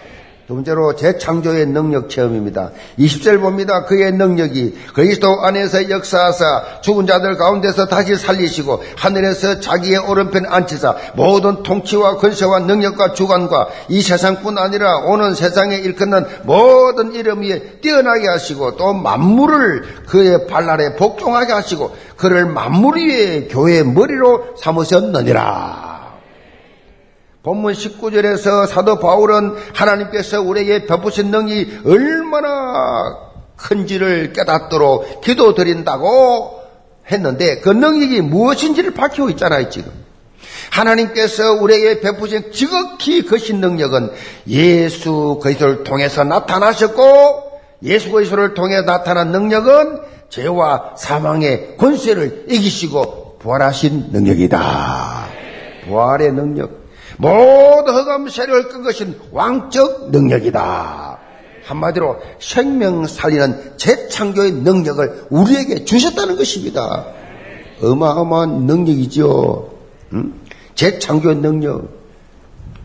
두 0.47 0.55
번째로 0.55 0.95
재창조의 0.95 1.67
능력 1.67 2.09
체험입니다. 2.09 2.71
20절 3.01 3.41
봅니다. 3.41 3.85
그의 3.85 4.13
능력이 4.13 4.79
그리스도 4.95 5.45
안에서 5.45 5.91
역사하사 5.91 6.83
죽은 6.83 7.09
자들 7.09 7.37
가운데서 7.37 7.87
다시 7.87 8.15
살리시고 8.15 8.81
하늘에서 8.97 9.59
자기의 9.59 9.99
오른편 9.99 10.47
앉히사 10.47 10.95
모든 11.17 11.65
통치와 11.65 12.19
권세와 12.19 12.61
능력과 12.61 13.15
주관과 13.15 13.71
이 13.89 14.01
세상뿐 14.01 14.57
아니라 14.57 14.99
오는 14.99 15.35
세상에 15.35 15.79
일컫는 15.79 16.25
모든 16.45 17.15
이름 17.15 17.43
위에 17.43 17.81
뛰어나게 17.81 18.29
하시고 18.29 18.77
또 18.77 18.93
만물을 18.93 20.05
그의 20.07 20.47
발 20.47 20.71
아래 20.71 20.95
복종하게 20.95 21.55
하시고 21.55 21.97
그를 22.17 22.47
만물 22.47 22.99
위에 22.99 23.49
교회의 23.49 23.85
머리로 23.85 24.55
삼으셨느니라. 24.59 25.96
본문 27.47 27.75
19절에서 27.75 28.67
사도 28.67 28.99
바울은 28.99 29.55
하나님께서 29.73 30.43
우리에게 30.43 30.85
베푸신 30.87 31.31
능이 31.31 31.79
얼마나 31.87 33.17
큰지를 33.55 34.33
깨닫도록 34.33 35.21
기도드린다고 35.21 36.61
했는데 37.09 37.61
그 37.61 37.69
능력이 37.69 38.23
무엇인지를 38.23 38.95
밝히고 38.95 39.31
있잖아요, 39.31 39.71
지금. 39.71 39.93
하나님께서 40.73 41.53
우리에게 41.53 42.01
베푸신 42.01 42.51
지극히 42.51 43.25
거신 43.25 43.61
능력은 43.61 44.11
예수 44.49 45.39
그리스도를 45.41 45.85
통해서 45.85 46.25
나타나셨고 46.25 47.61
예수 47.85 48.11
그리스도를 48.11 48.55
통해 48.55 48.83
나타난 48.83 49.31
능력은 49.31 50.01
죄와 50.31 50.97
사망의 50.97 51.77
권세를 51.77 52.47
이기시고 52.49 53.39
부활하신 53.39 54.07
능력이다. 54.11 55.27
부활의 55.87 56.33
능력. 56.33 56.86
모든 57.19 57.95
흑암 57.95 58.29
세력을 58.29 58.69
끈 58.69 58.83
것은 58.83 59.19
왕적 59.33 60.11
능력이다. 60.11 61.19
한마디로 61.65 62.19
생명 62.39 63.07
살리는 63.07 63.77
재창조의 63.77 64.53
능력을 64.53 65.27
우리에게 65.31 65.85
주셨다는 65.85 66.37
것입니다. 66.37 67.07
어마어마한 67.83 68.67
능력이죠. 68.67 69.71
응? 70.13 70.35
재창조의 70.75 71.37
능력. 71.37 71.89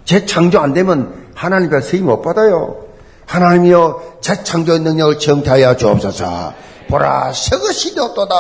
재창조 0.05 0.59
안 0.59 0.73
되면 0.73 1.13
하나님께 1.35 1.81
쓰임 1.81 2.05
못 2.05 2.21
받아요. 2.21 2.85
하나님이여 3.27 4.17
재창조의 4.21 4.79
능력을 4.79 5.19
정타하여 5.19 5.77
주옵소서. 5.77 6.53
보라 6.91 7.33
새것이 7.33 7.95
되었도다. 7.95 8.35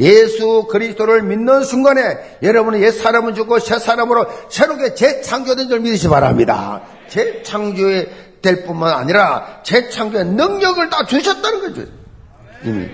예수 0.00 0.66
그리스도를 0.68 1.22
믿는 1.22 1.64
순간에 1.64 2.38
여러분은 2.42 2.82
옛 2.82 2.90
사람은 2.90 3.34
죽고 3.34 3.60
새 3.60 3.78
사람으로 3.78 4.26
새롭게 4.50 4.94
재창조된 4.94 5.68
줄 5.68 5.80
믿으시 5.80 6.08
바랍니다. 6.08 6.82
재창조의 7.08 8.10
될 8.42 8.64
뿐만 8.64 8.92
아니라 8.92 9.60
재창조의 9.62 10.26
능력을 10.26 10.90
다 10.90 11.06
주셨다는 11.06 11.60
거죠. 11.60 11.86
이미. 12.64 12.88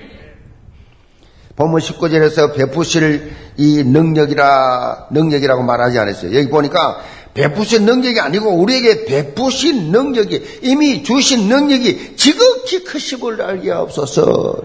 본문 1.56 1.80
19절에서 1.80 2.54
베푸실 2.54 3.32
이 3.56 3.82
능력이라, 3.82 5.08
능력이라고 5.10 5.62
말하지 5.62 5.98
않았어요. 5.98 6.34
여기 6.34 6.48
보니까 6.48 7.00
베푸신 7.34 7.84
능력이 7.84 8.18
아니고 8.18 8.50
우리에게 8.54 9.04
베푸신 9.04 9.92
능력이 9.92 10.60
이미 10.62 11.02
주신 11.02 11.48
능력이 11.48 12.16
지극히 12.16 12.82
크심을 12.84 13.42
알게 13.42 13.70
없어서 13.72 14.60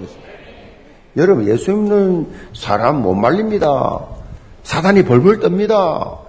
여러분, 1.17 1.47
예수 1.47 1.71
믿는 1.71 2.27
사람 2.53 3.01
못 3.01 3.13
말립니다. 3.15 4.05
사단이 4.63 5.03
벌벌 5.03 5.39
뜹니다. 5.39 6.19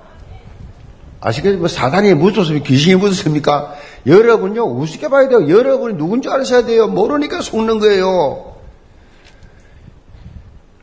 아시겠지만 1.20 1.58
뭐 1.60 1.68
사단이 1.68 2.14
묻었으면 2.14 2.62
귀신이 2.62 2.96
묻었습니까? 2.96 3.74
여러분요, 4.06 4.62
우습게 4.62 5.08
봐야 5.08 5.28
돼요. 5.28 5.48
여러분이 5.48 5.96
누군지 5.96 6.28
알아셔야 6.28 6.64
돼요. 6.64 6.86
모르니까 6.86 7.40
속는 7.40 7.80
거예요. 7.80 8.54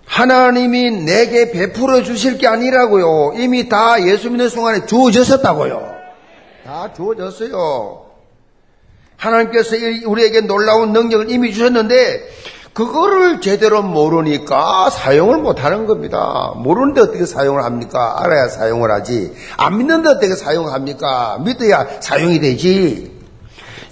하나님이 0.05 0.91
내게 0.91 1.51
베풀어 1.51 2.03
주실 2.03 2.37
게 2.37 2.47
아니라고요. 2.47 3.33
이미 3.35 3.69
다 3.69 3.99
예수 4.05 4.29
믿는 4.29 4.49
순간에 4.49 4.85
주어졌었다고요. 4.85 5.95
다 6.65 6.93
주어졌어요. 6.93 8.05
하나님께서 9.17 9.75
우리에게 10.05 10.41
놀라운 10.41 10.91
능력을 10.91 11.31
이미 11.31 11.53
주셨는데 11.53 12.21
그거를 12.73 13.39
제대로 13.39 13.83
모르니까 13.83 14.89
사용을 14.89 15.37
못하는 15.37 15.85
겁니다. 15.85 16.53
모르는데 16.55 17.01
어떻게 17.01 17.25
사용을 17.25 17.63
합니까? 17.63 18.15
알아야 18.19 18.47
사용을 18.47 18.91
하지. 18.91 19.33
안 19.57 19.77
믿는데 19.77 20.09
어떻게 20.09 20.35
사용합니까? 20.35 21.39
믿어야 21.45 21.87
사용이 21.99 22.39
되지. 22.39 23.11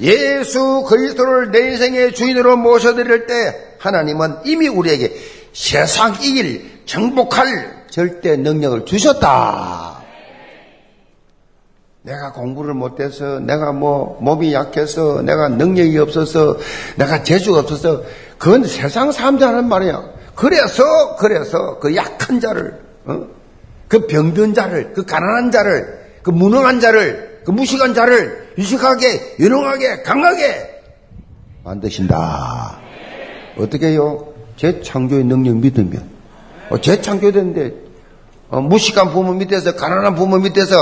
예수 0.02 0.84
그리스도를 0.88 1.52
내 1.52 1.72
인생의 1.72 2.13
주인으로 2.13 2.58
모셔드릴 2.58 3.28
때 3.28 3.76
하나님은 3.78 4.38
이미 4.46 4.67
우리에게 4.67 5.15
세상 5.54 6.15
이길 6.22 6.82
정복할 6.86 7.86
절대 7.91 8.36
능력을 8.36 8.86
주셨다. 8.86 10.00
내가 12.03 12.31
공부를 12.31 12.73
못해서, 12.73 13.39
내가 13.39 13.71
뭐 13.71 14.17
몸이 14.21 14.53
약해서, 14.53 15.21
내가 15.21 15.49
능력이 15.49 15.99
없어서, 15.99 16.57
내가 16.95 17.21
재주가 17.21 17.59
없어서, 17.59 18.01
그건 18.39 18.63
세상 18.63 19.11
사람들 19.11 19.45
하는 19.45 19.69
말이야. 19.69 20.01
그래서, 20.33 20.83
그래서 21.17 21.77
그 21.79 21.95
약한 21.95 22.39
자를, 22.39 22.79
어? 23.05 23.27
그 23.87 24.07
병든 24.07 24.55
자를, 24.55 24.93
그 24.93 25.05
가난한 25.05 25.51
자를, 25.51 26.01
그 26.23 26.31
무능한 26.31 26.79
자를, 26.79 27.41
그 27.45 27.51
무식한 27.51 27.93
자를 27.93 28.51
유식하게, 28.57 29.35
유능하게, 29.39 30.01
강하게 30.01 30.81
만드신다. 31.63 32.79
어떻게 33.59 33.89
해요? 33.89 34.33
재창조의 34.57 35.25
능력 35.25 35.57
믿으면. 35.57 36.09
어, 36.71 36.81
재창조됐는데, 36.81 37.73
어, 38.49 38.61
무식한 38.61 39.11
부모 39.11 39.33
밑에서, 39.33 39.75
가난한 39.75 40.15
부모 40.15 40.37
밑에서 40.39 40.75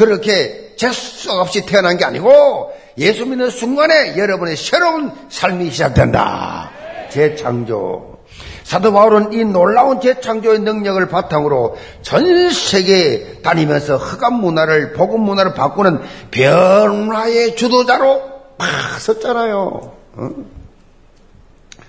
그렇게 0.00 0.72
재수 0.76 1.30
없이 1.30 1.66
태어난 1.66 1.98
게 1.98 2.06
아니고 2.06 2.72
예수 2.96 3.26
믿는 3.26 3.50
순간에 3.50 4.16
여러분의 4.16 4.56
새로운 4.56 5.12
삶이 5.28 5.70
시작된다. 5.70 6.70
재창조. 7.10 8.18
사도 8.64 8.92
바울은 8.92 9.34
이 9.34 9.44
놀라운 9.44 10.00
재창조의 10.00 10.60
능력을 10.60 11.06
바탕으로 11.08 11.76
전 12.00 12.50
세계에 12.50 13.42
다니면서 13.42 13.98
흑암 13.98 14.40
문화를 14.40 14.94
복음 14.94 15.20
문화를 15.20 15.52
바꾸는 15.52 16.00
변화의 16.30 17.56
주도자로 17.56 18.22
막 18.56 18.68
섰잖아요. 19.00 19.92
어? 20.14 20.30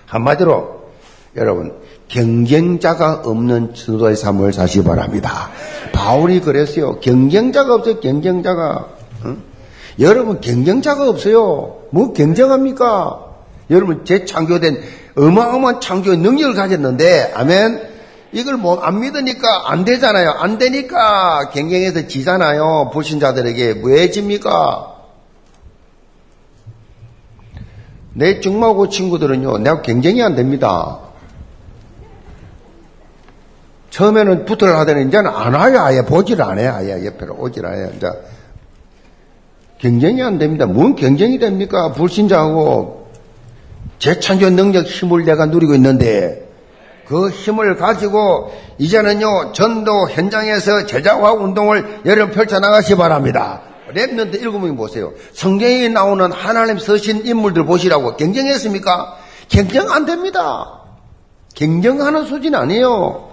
한마디로 0.04 0.82
여러분 1.36 1.81
경쟁자가 2.12 3.22
없는 3.24 3.72
지도자의 3.72 4.16
삶을 4.16 4.52
사시 4.52 4.84
바랍니다. 4.84 5.50
바울이 5.92 6.40
그랬어요. 6.40 7.00
경쟁자가 7.00 7.74
없어요. 7.74 8.00
경쟁자가. 8.00 8.86
어? 9.24 9.36
여러분 9.98 10.40
경쟁자가 10.40 11.08
없어요. 11.08 11.78
뭐 11.90 12.12
경쟁합니까? 12.12 13.18
여러분 13.70 14.04
재창조된 14.04 14.82
어마어마한 15.16 15.80
창조의 15.80 16.18
능력을 16.18 16.54
가졌는데 16.54 17.32
아멘. 17.34 17.90
이걸 18.32 18.56
뭐 18.58 18.82
안 18.82 19.00
믿으니까 19.00 19.70
안 19.70 19.84
되잖아요. 19.84 20.30
안 20.30 20.58
되니까 20.58 21.48
경쟁해서 21.50 22.08
지잖아요. 22.08 22.90
불신자들에게 22.92 23.80
왜 23.84 24.10
집니까? 24.10 24.88
내 28.14 28.40
중마고 28.40 28.90
친구들은요, 28.90 29.58
내가 29.58 29.80
경쟁이 29.80 30.22
안 30.22 30.34
됩니다. 30.34 31.11
처음에는 33.92 34.46
붙어를 34.46 34.76
하더니 34.76 35.06
이제는 35.06 35.30
안 35.30 35.54
와요. 35.54 35.80
아예 35.80 36.02
안 36.40 36.58
해요. 36.58 36.72
아예 36.74 37.04
옆에로 37.04 37.36
오질 37.38 37.64
않아요. 37.64 37.90
이제 37.94 38.08
경쟁이 39.78 40.22
안 40.22 40.38
됩니다. 40.38 40.66
뭔 40.66 40.96
경쟁이 40.96 41.38
됩니까? 41.38 41.92
불신자하고 41.92 43.08
재창조 43.98 44.50
능력 44.50 44.86
힘을 44.86 45.24
내가 45.24 45.46
누리고 45.46 45.74
있는데 45.74 46.48
그 47.06 47.28
힘을 47.28 47.76
가지고 47.76 48.52
이제는요 48.78 49.52
전도 49.52 50.08
현장에서 50.08 50.86
제자화 50.86 51.34
운동을 51.34 52.00
여러분 52.06 52.34
펼쳐나가시 52.34 52.96
바랍니다. 52.96 53.60
랩런트 53.92 54.40
일곱 54.40 54.60
명이 54.60 54.74
보세요. 54.74 55.12
성경에 55.34 55.88
나오는 55.88 56.32
하나님 56.32 56.78
서신 56.78 57.26
인물들 57.26 57.66
보시라고 57.66 58.16
경쟁했습니까? 58.16 59.18
경쟁 59.48 59.90
안 59.90 60.06
됩니다. 60.06 60.80
경쟁하는 61.54 62.24
수준 62.24 62.54
아니에요. 62.54 63.31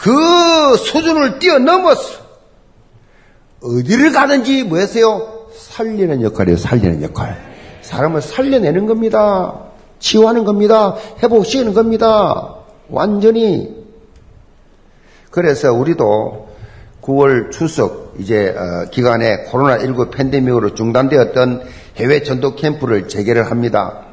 그 0.00 0.76
수준을 0.76 1.38
뛰어넘었어. 1.38 2.20
어디를 3.62 4.12
가든지 4.12 4.64
뭐 4.64 4.78
했어요? 4.78 5.46
살리는 5.54 6.22
역할이에요. 6.22 6.56
살리는 6.56 7.02
역할. 7.02 7.38
사람을 7.82 8.22
살려내는 8.22 8.86
겁니다. 8.86 9.66
치유하는 9.98 10.44
겁니다. 10.44 10.96
회복시키는 11.22 11.74
겁니다. 11.74 12.54
완전히. 12.88 13.76
그래서 15.30 15.72
우리도 15.72 16.48
9월 17.02 17.50
추석 17.50 18.14
이제 18.18 18.54
어, 18.56 18.90
기간에 18.90 19.44
코로나19 19.44 20.10
팬데믹으로 20.10 20.74
중단되었던 20.74 21.62
해외 21.96 22.22
전도 22.22 22.54
캠프를 22.56 23.06
재개를 23.06 23.50
합니다. 23.50 24.06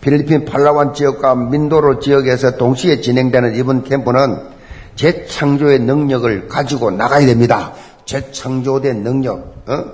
필리핀 0.00 0.44
팔라완 0.44 0.94
지역과 0.94 1.36
민도로 1.36 2.00
지역에서 2.00 2.56
동시에 2.56 3.00
진행되는 3.00 3.54
이번 3.54 3.84
캠프는 3.84 4.57
재창조의 4.98 5.78
능력을 5.78 6.48
가지고 6.48 6.90
나가야 6.90 7.24
됩니다. 7.24 7.72
재창조된 8.04 9.04
능력. 9.04 9.54
어? 9.66 9.84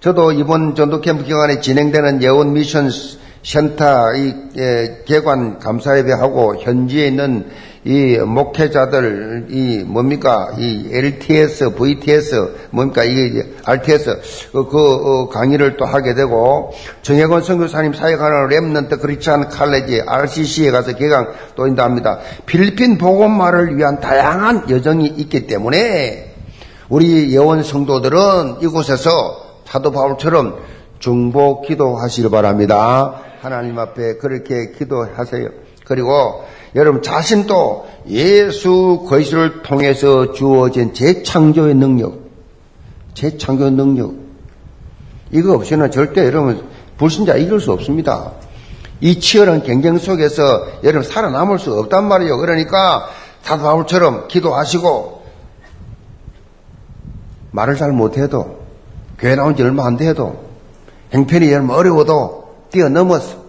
저도 0.00 0.32
이번 0.32 0.74
전도 0.74 1.00
캠프 1.02 1.24
기간에 1.24 1.60
진행되는 1.60 2.22
예원 2.22 2.54
미션 2.54 2.90
센터 3.44 4.14
이 4.14 4.34
예, 4.56 5.02
개관 5.06 5.58
감사예배하고 5.58 6.56
현지에 6.62 7.08
있는 7.08 7.50
이 7.84 8.16
목회자들 8.16 9.46
이 9.50 9.82
뭡니까 9.82 10.52
이 10.56 10.88
LTS, 10.92 11.74
VTS 11.74 12.68
뭡니까 12.70 13.02
이게 13.02 13.52
RTS 13.64 14.50
그, 14.52 14.68
그 14.68 14.78
어, 14.78 15.28
강의를 15.28 15.76
또 15.76 15.84
하게 15.84 16.14
되고 16.14 16.72
정혜권 17.02 17.42
선교사님 17.42 17.92
사역하는 17.92 18.48
랩넌트 18.48 19.00
크리스찬 19.00 19.48
칼레지 19.48 20.02
RCC에 20.06 20.70
가서 20.70 20.94
개강 20.94 21.32
또 21.56 21.66
인도합니다. 21.66 22.20
필리핀 22.46 22.98
복음화를 22.98 23.76
위한 23.76 23.98
다양한 23.98 24.70
여정이 24.70 25.06
있기 25.06 25.48
때문에 25.48 26.34
우리 26.88 27.34
예원 27.34 27.64
성도들은 27.64 28.58
이곳에서 28.62 29.10
사도 29.64 29.90
바울처럼 29.90 30.60
중보 31.00 31.62
기도하시길 31.62 32.30
바랍니다. 32.30 33.22
하나님 33.40 33.76
앞에 33.76 34.18
그렇게 34.18 34.70
기도하세요. 34.70 35.48
그리고 35.84 36.44
여러분 36.74 37.02
자신도 37.02 37.86
예수 38.08 39.04
그리스도를 39.08 39.62
통해서 39.62 40.32
주어진 40.32 40.94
재창조의 40.94 41.74
능력, 41.74 42.18
재창조 43.14 43.70
능력 43.70 44.14
이거 45.30 45.54
없이는 45.54 45.90
절대 45.90 46.24
여러분 46.24 46.66
불신자 46.96 47.36
이길 47.36 47.60
수 47.60 47.72
없습니다. 47.72 48.32
이 49.00 49.18
치열한 49.18 49.64
경쟁 49.64 49.98
속에서 49.98 50.66
여러분 50.84 51.02
살아남을 51.02 51.58
수 51.58 51.76
없단 51.78 52.06
말이에요. 52.06 52.38
그러니까 52.38 53.08
사도 53.42 53.64
바울처럼 53.64 54.28
기도하시고 54.28 55.22
말을 57.50 57.76
잘 57.76 57.92
못해도 57.92 58.62
교회 59.18 59.34
나온 59.34 59.56
지 59.56 59.62
얼마 59.62 59.86
안 59.86 59.96
돼도 59.96 60.44
행편이 61.12 61.50
여러분 61.52 61.74
어려워도 61.74 62.68
뛰어넘었어. 62.70 63.42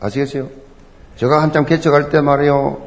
아시겠어요? 0.00 0.61
제가 1.22 1.40
한참 1.40 1.64
개척할 1.64 2.10
때 2.10 2.20
말이요. 2.20 2.82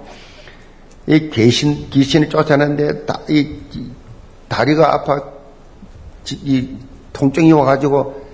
이 1.07 1.29
귀신, 1.29 1.89
귀신을 1.89 2.27
쫓아내는데, 2.27 3.05
다, 3.05 3.21
이, 3.29 3.59
이, 3.73 3.91
다리가 4.49 4.93
아파, 4.93 5.21
이, 6.43 6.75
통증이 7.13 7.53
와가지고, 7.53 8.25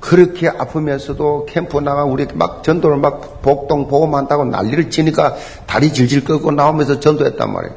그렇게 0.00 0.48
아프면서도 0.48 1.44
캠프 1.46 1.78
나가 1.78 2.04
우리 2.04 2.26
막 2.32 2.64
전도를 2.64 2.96
막 2.96 3.42
복동 3.42 3.88
보험한다고 3.88 4.46
난리를 4.46 4.88
치니까 4.88 5.36
다리 5.66 5.92
질질 5.92 6.24
끄고 6.24 6.50
나오면서 6.50 6.98
전도했단 6.98 7.52
말이에요. 7.52 7.74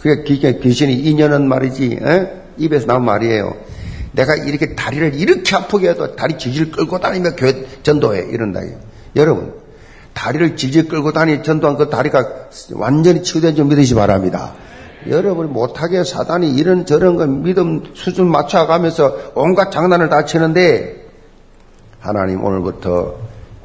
그게 0.00 0.58
귀신이 0.58 0.92
인연은 0.92 1.48
말이지, 1.48 2.00
에? 2.02 2.32
입에서 2.56 2.86
나온 2.86 3.04
말이에요. 3.04 3.54
내가 4.10 4.34
이렇게 4.34 4.74
다리를 4.74 5.14
이렇게 5.14 5.54
아프게 5.54 5.90
해도 5.90 6.16
다리 6.16 6.36
질질 6.36 6.72
끌고 6.72 6.98
다니며 6.98 7.36
교회 7.36 7.64
전도해. 7.84 8.26
이런다. 8.32 8.62
여러분, 9.14 9.67
다리를 10.14 10.56
질질 10.56 10.88
끌고 10.88 11.12
다니 11.12 11.42
전도한 11.42 11.76
그 11.76 11.90
다리가 11.90 12.48
완전히 12.74 13.22
치유된 13.22 13.54
줄 13.54 13.66
믿으시 13.66 13.94
기 13.94 13.94
바랍니다. 13.94 14.54
여러분 15.08 15.52
못하게 15.52 16.04
사단이 16.04 16.54
이런 16.54 16.84
저런 16.84 17.16
거 17.16 17.26
믿음 17.26 17.84
수준 17.94 18.28
맞춰가면서 18.30 19.32
온갖 19.34 19.70
장난을 19.70 20.08
다 20.08 20.24
치는데 20.24 21.06
하나님 22.00 22.44
오늘부터 22.44 23.14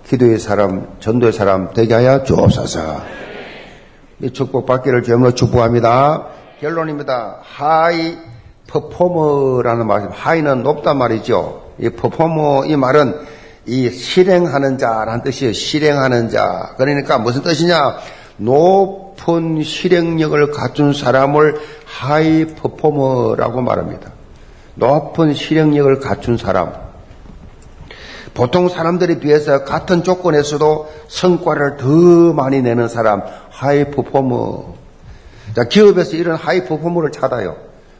기도의 0.07 0.37
사람, 0.37 0.87
전도의 0.99 1.33
사람 1.33 1.73
되게 1.73 1.93
하여 1.93 2.23
주옵소서. 2.23 3.01
이 4.21 4.31
축복 4.31 4.65
받기를 4.65 5.03
주님으로 5.03 5.33
축복합니다. 5.33 6.27
결론입니다. 6.59 7.39
하이 7.41 8.17
퍼포머라는 8.67 9.87
말이 9.87 10.05
high는 10.11 10.63
높단 10.63 10.97
말이죠. 10.97 11.63
이 11.79 11.89
퍼포머 11.89 12.65
이 12.65 12.75
말은 12.75 13.15
이 13.65 13.89
실행하는 13.89 14.77
자라는 14.77 15.23
뜻이에요. 15.23 15.53
실행하는 15.53 16.29
자. 16.29 16.73
그러니까 16.77 17.17
무슨 17.17 17.41
뜻이냐? 17.43 17.97
높은 18.37 19.63
실행력을 19.63 20.51
갖춘 20.51 20.93
사람을 20.93 21.59
하이 21.85 22.45
퍼포머라고 22.55 23.61
말합니다. 23.61 24.11
높은 24.75 25.33
실행력을 25.33 25.99
갖춘 25.99 26.37
사람. 26.37 26.73
보통 28.33 28.67
사람들에 28.67 29.19
비해서 29.19 29.63
같은 29.63 30.03
조건에서도 30.03 30.91
성과를 31.07 31.77
더 31.77 31.87
많이 32.33 32.61
내는 32.61 32.87
사람, 32.87 33.21
하이 33.49 33.91
퍼포머. 33.91 34.73
자, 35.55 35.65
기업에서 35.65 36.17
이런 36.17 36.35
하이 36.35 36.65
퍼포머를 36.65 37.11
찾아요. 37.11 37.55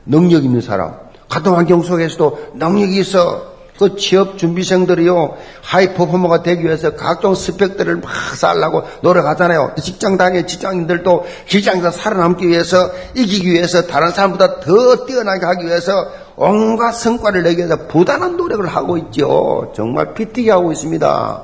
능력 0.06 0.44
있는 0.44 0.60
사람. 0.60 0.96
같은 1.30 1.54
환경 1.54 1.84
속에서도 1.84 2.54
능력이 2.56 3.00
있어. 3.00 3.53
그 3.78 3.96
취업 3.96 4.38
준비생들이요, 4.38 5.36
하이 5.62 5.94
퍼포머가 5.96 6.44
되기 6.44 6.64
위해서 6.64 6.96
각종 6.96 7.34
스펙들을 7.34 7.98
막 7.98 8.12
쌓으려고 8.36 8.84
노력하잖아요. 9.02 9.74
직장 9.82 10.18
다니는 10.18 10.46
직장인들도 10.48 11.26
직장에서 11.48 11.92
살아남기 11.92 12.48
위해서, 12.48 12.92
이기기 13.16 13.52
위해서, 13.52 13.88
다른 13.88 14.12
사람보다 14.12 14.60
더 14.60 15.06
뛰어나게 15.06 15.46
하기 15.46 15.66
위해서 15.66 15.92
온갖 16.36 16.92
성과를 16.92 17.44
내기 17.44 17.58
위해서 17.58 17.88
부단한 17.88 18.38
노력을 18.38 18.66
하고 18.68 18.98
있죠. 18.98 19.74
정말 19.76 20.14
피튀기 20.14 20.50
하고 20.50 20.72
있습니다. 20.72 21.44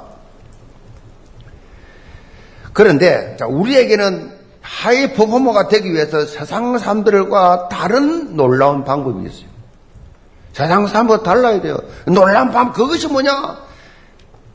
그런데, 2.73 3.35
자, 3.39 3.47
우리에게는 3.47 4.37
하이 4.61 5.13
퍼포머가 5.13 5.67
되기 5.67 5.91
위해서 5.91 6.25
세상 6.25 6.77
사람들과 6.77 7.69
다른 7.69 8.35
놀라운 8.35 8.83
방법이 8.83 9.27
있어요. 9.27 9.48
세상 10.53 10.87
사람과 10.87 11.23
달라야 11.23 11.61
돼요. 11.61 11.77
놀라운 12.05 12.51
방 12.51 12.73
그것이 12.73 13.07
뭐냐? 13.07 13.57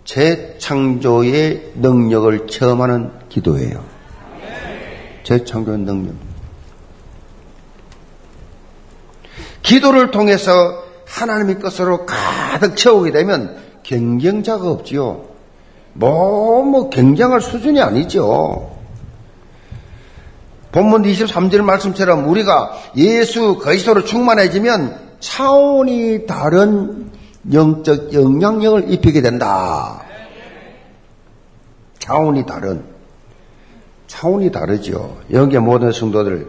재창조의 0.04 1.72
능력을 1.76 2.46
체험하는 2.46 3.10
기도예요. 3.28 3.82
재창조의 5.22 5.78
능력. 5.78 6.14
기도를 9.62 10.10
통해서 10.10 10.84
하나님의 11.06 11.58
것으로 11.58 12.04
가득 12.06 12.76
채우게 12.76 13.12
되면 13.12 13.56
경쟁자가 13.82 14.68
없지요. 14.70 15.24
뭐, 15.94 16.62
뭐, 16.64 16.90
경쟁할 16.90 17.40
수준이 17.40 17.80
아니죠. 17.80 18.74
본문 20.72 21.02
23절 21.04 21.62
말씀처럼 21.62 22.28
우리가 22.28 22.72
예수 22.96 23.58
그리스도로 23.58 24.04
충만해지면 24.04 25.03
차원이 25.24 26.26
다른 26.26 27.10
영적 27.50 28.12
영향력을 28.12 28.92
입히게 28.92 29.22
된다. 29.22 30.02
차원이 31.98 32.44
다른 32.44 32.84
차원이 34.06 34.52
다르죠. 34.52 35.16
여기에 35.32 35.60
모든 35.60 35.92
성도들 35.92 36.46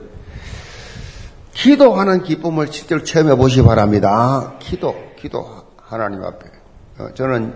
기도하는 1.54 2.24
기쁨을 2.24 2.68
실제로 2.70 3.02
체험해 3.02 3.38
보시기 3.38 3.66
바랍니다. 3.66 4.56
기도, 4.60 4.94
기도 5.18 5.48
하나님 5.82 6.22
앞에. 6.22 6.46
어, 6.98 7.08
저는 7.14 7.54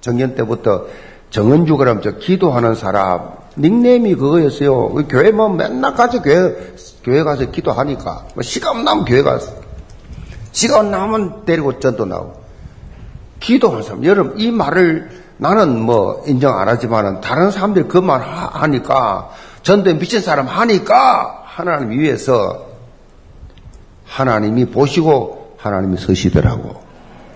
정년 0.00 0.36
때부터 0.36 0.86
정은주 1.30 1.76
그럼 1.76 2.00
저 2.00 2.12
기도하는 2.12 2.76
사람 2.76 3.32
닉네임이 3.56 4.14
그거였어요. 4.14 4.90
교회 5.08 5.32
뭐 5.32 5.48
맨날 5.48 5.94
가서 5.94 6.22
교회 6.22 6.54
교회 7.02 7.24
가서 7.24 7.50
기도하니까 7.50 8.28
뭐 8.34 8.42
시간 8.44 8.84
나면 8.84 9.04
교회 9.04 9.22
가서 9.22 9.67
시간 10.58 10.90
나면 10.90 11.44
데리고 11.44 11.78
전도 11.78 12.04
나오고 12.04 12.42
기도하는 13.38 13.84
사람. 13.84 14.04
여러분 14.04 14.40
이 14.40 14.50
말을 14.50 15.08
나는 15.36 15.80
뭐 15.80 16.24
인정 16.26 16.58
안 16.58 16.68
하지만은 16.68 17.20
다른 17.20 17.52
사람들이 17.52 17.86
그 17.86 17.98
말 17.98 18.20
하니까 18.22 19.30
전도에 19.62 19.94
미친 20.00 20.20
사람 20.20 20.48
하니까 20.48 21.44
하나님 21.46 21.90
위해서 21.90 22.66
하나님이 24.04 24.64
보시고 24.66 25.54
하나님이 25.58 25.96
서시더라고. 25.96 26.82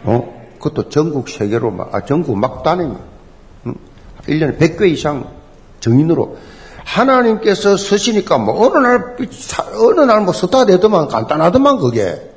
어? 0.03 0.43
그것도 0.59 0.89
전국 0.89 1.29
세계로 1.29 1.71
막, 1.71 1.95
아, 1.95 2.05
전국 2.05 2.37
막 2.37 2.65
다니면. 2.65 2.99
응? 3.67 3.75
1년에 4.27 4.59
100개 4.59 4.89
이상 4.89 5.29
정인으로. 5.79 6.39
하나님께서 6.85 7.77
서시니까 7.77 8.39
뭐 8.39 8.67
어느 8.67 8.79
날, 8.85 9.17
어느 9.79 10.01
날 10.01 10.23
뭐 10.23 10.33
서다 10.33 10.67
되더만 10.67 11.07
간단하더만 11.07 11.79
그게. 11.79 12.32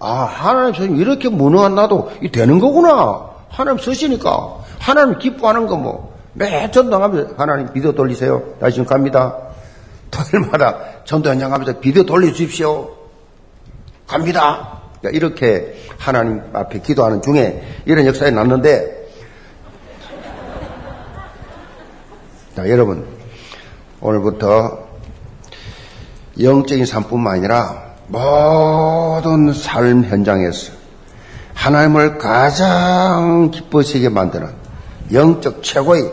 아, 0.00 0.24
하나님 0.24 0.74
서시 0.74 0.90
이렇게 0.90 1.28
무능한 1.28 1.74
나도 1.74 2.12
이 2.22 2.30
되는 2.30 2.58
거구나. 2.58 3.30
하나님 3.48 3.82
서시니까. 3.82 4.58
하나님 4.78 5.18
기뻐하는 5.18 5.66
거 5.66 5.76
뭐. 5.76 6.16
매 6.34 6.70
전도하면서 6.70 7.34
하나님 7.36 7.72
비디오 7.72 7.92
돌리세요. 7.92 8.42
나 8.60 8.70
지금 8.70 8.86
갑니다. 8.86 9.36
토요일마다 10.10 11.04
전도 11.04 11.30
현장 11.30 11.50
가면서 11.50 11.80
비디오 11.80 12.04
돌려주십시오. 12.04 12.90
갑니다. 14.06 14.80
그러니까 15.00 15.16
이렇게 15.16 15.74
하나님 15.98 16.42
앞에 16.52 16.80
기도하는 16.80 17.22
중에 17.22 17.82
이런 17.84 18.06
역사에 18.06 18.30
났는데, 18.30 19.08
자, 22.56 22.68
여러분, 22.68 23.06
오늘부터 24.00 24.86
영적인 26.40 26.86
삶뿐만 26.86 27.38
아니라 27.38 27.87
모든 28.08 29.52
삶 29.52 30.04
현장에서 30.04 30.72
하나님을 31.54 32.18
가장 32.18 33.50
기뻐시게 33.50 34.08
만드는 34.08 34.48
영적 35.12 35.62
최고의 35.62 36.10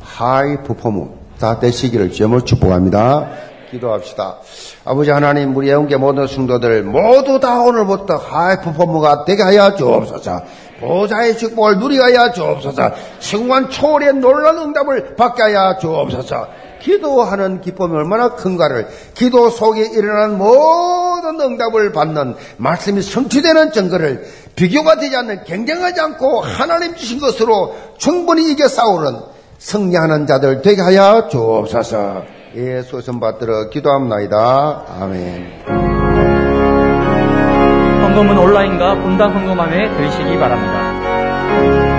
하이 0.00 0.62
퍼포머 0.62 1.08
다 1.38 1.58
되시기를 1.58 2.12
주님을 2.12 2.42
축복합니다. 2.42 3.28
기도합시다. 3.70 4.36
아버지 4.84 5.10
하나님 5.10 5.56
우리 5.56 5.70
예원 5.70 5.96
모든 5.96 6.26
성도들 6.26 6.82
모두 6.82 7.40
다 7.40 7.62
오늘부터 7.62 8.16
하이 8.16 8.56
퍼포머가 8.60 9.24
되게 9.24 9.42
하여 9.42 9.74
주옵소서. 9.74 10.42
보좌의 10.80 11.38
축복을 11.38 11.78
누리게 11.78 12.02
하여 12.02 12.32
주옵소서. 12.32 12.90
시공간 13.20 13.70
초월의 13.70 14.14
놀라운 14.14 14.58
응답을 14.58 15.16
받게 15.16 15.42
하여 15.42 15.78
주옵소서. 15.78 16.46
기도하는 16.82 17.60
기쁨이 17.60 17.94
얼마나 17.96 18.34
큰가를 18.34 18.88
기도 19.14 19.48
속에 19.48 19.82
일어나는 19.82 20.36
모든 20.36 21.40
응답을 21.40 21.92
받는 21.92 22.34
말씀이 22.56 23.00
성취되는 23.00 23.72
증거를 23.72 24.26
비교가 24.56 24.96
되지 24.96 25.16
않는 25.16 25.44
경쟁하지 25.44 26.00
않고 26.00 26.40
하나님 26.42 26.94
주신 26.96 27.20
것으로 27.20 27.74
충분히 27.96 28.50
이겨 28.50 28.68
싸우는 28.68 29.20
승리하는 29.58 30.26
자들 30.26 30.62
되게 30.62 30.82
하여 30.82 31.28
주옵소서. 31.30 32.24
예수 32.56 33.00
선 33.00 33.20
받들어 33.20 33.70
기도합나이다. 33.70 34.84
아멘. 35.00 35.62
헌금은 38.02 38.36
온라인과 38.36 38.96
분당 38.96 39.34
헌금함에 39.34 39.96
드시기 39.96 40.38
바랍니다. 40.38 41.91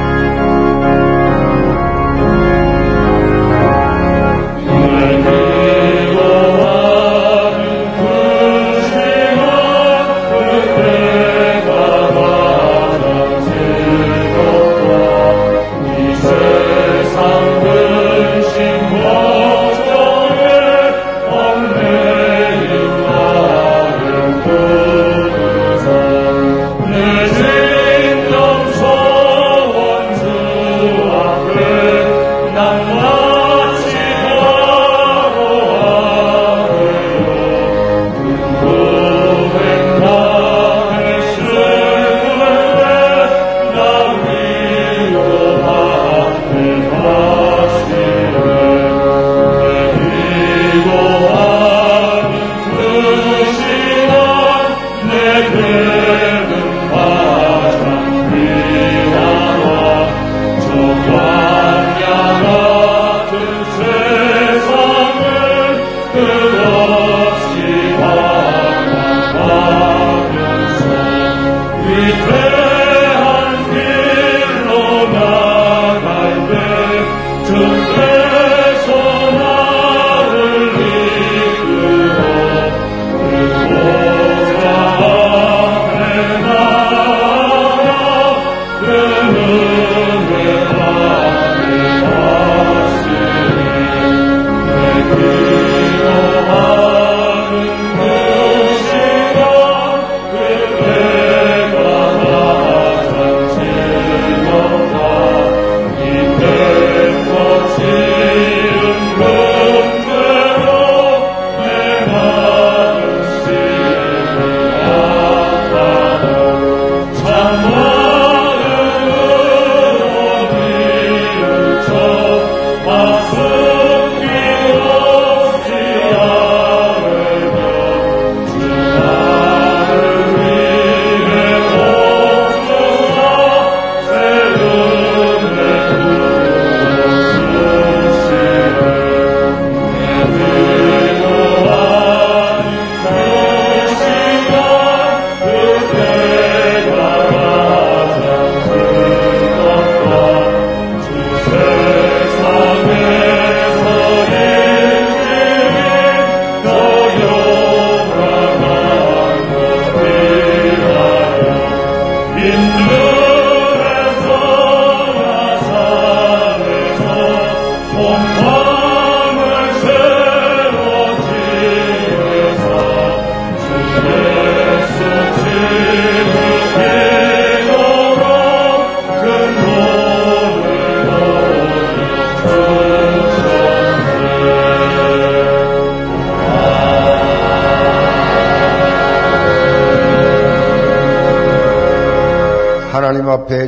Return. 71.93 72.52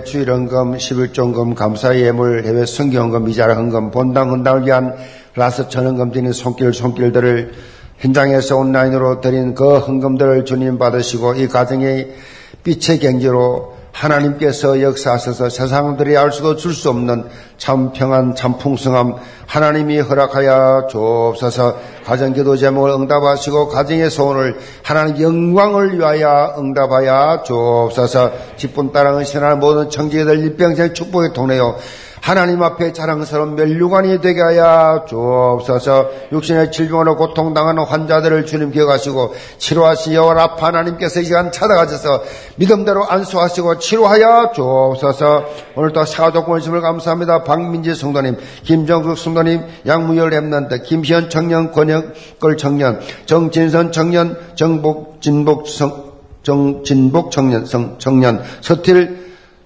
주일헌금, 0.06 0.78
11종금, 0.78 1.56
감사의 1.56 2.04
예물, 2.04 2.46
해외 2.46 2.66
성경헌금, 2.66 3.28
이자라 3.28 3.56
헌금, 3.56 3.92
본당 3.92 4.32
헌당을 4.32 4.66
위한 4.66 4.96
라스 5.36 5.68
천헌금 5.68 6.12
드리는 6.12 6.32
손길 6.32 6.74
손길들을 6.74 7.52
현장에서 7.98 8.58
온라인으로 8.58 9.22
드린 9.22 9.56
그 9.56 9.78
헌금들을 9.80 10.46
주님 10.46 10.78
받으시고 10.78 11.36
이 11.36 11.48
가정의 11.48 12.16
빛의 12.64 13.00
경지로 13.00 13.76
하나님께서 13.92 14.82
역사하셔서 14.82 15.50
세상들이 15.50 16.18
알 16.18 16.32
수도 16.32 16.56
줄 16.56 16.74
수 16.74 16.90
없는 16.90 17.26
참 17.58 17.94
평안, 17.94 18.36
참 18.36 18.58
풍성함 18.58 19.16
하나님이 19.48 20.00
허락하여 20.00 20.88
주옵소서 20.90 21.80
가정 22.06 22.34
기도 22.34 22.56
제목을 22.56 22.92
응답하시고 22.92 23.70
가정의 23.70 24.10
소원을 24.12 24.58
하나님 24.84 25.22
영광을 25.22 25.98
위하여 25.98 26.56
응답하여 26.58 27.44
주옵소서. 27.44 28.32
기쁜 28.58 28.92
따랑은 28.92 29.26
신하는 29.26 29.60
모든 29.60 29.90
청지기들 29.90 30.40
일평생 30.40 30.94
축복의 30.94 31.34
통해요 31.34 31.78
하나님 32.26 32.64
앞에 32.64 32.92
자랑스러운 32.92 33.54
멸류관이 33.54 34.20
되게 34.20 34.42
하여 34.42 35.06
주옵소서. 35.08 36.10
육신의 36.32 36.72
질병으로 36.72 37.18
고통당하는 37.18 37.84
환자들을 37.84 38.48
주님 38.48 38.72
기억하시고 38.72 39.36
치료하시 39.60 40.16
여호와 40.16 40.34
라파 40.34 40.66
하나님께서 40.66 41.20
이 41.22 41.26
시간 41.26 41.52
찾아가셔서 41.52 42.24
믿음대로 42.56 43.08
안수하시고 43.08 43.78
치료하여 43.78 44.54
주옵소서. 44.56 45.46
오늘도 45.76 46.06
사가족 46.06 46.48
권심을 46.48 46.82
감사합니다. 46.82 47.44
박민지 47.44 47.94
성도님 47.94 48.38
김정숙 48.64 49.20
성도님 49.20 49.62
양무열 49.86 50.32
랩런트 50.32 50.82
김시현 50.82 51.30
청년 51.30 51.72
권혁걸 51.72 52.58
청년 52.58 53.02
정진선 53.28 53.92
청년 53.92 54.36
정복 54.56 55.22
진복 55.22 55.68
성 55.68 56.06
정진복 56.42 57.30
청년 57.30 57.68
성 57.68 58.00
청년 58.00 58.42
서틸 58.62 59.25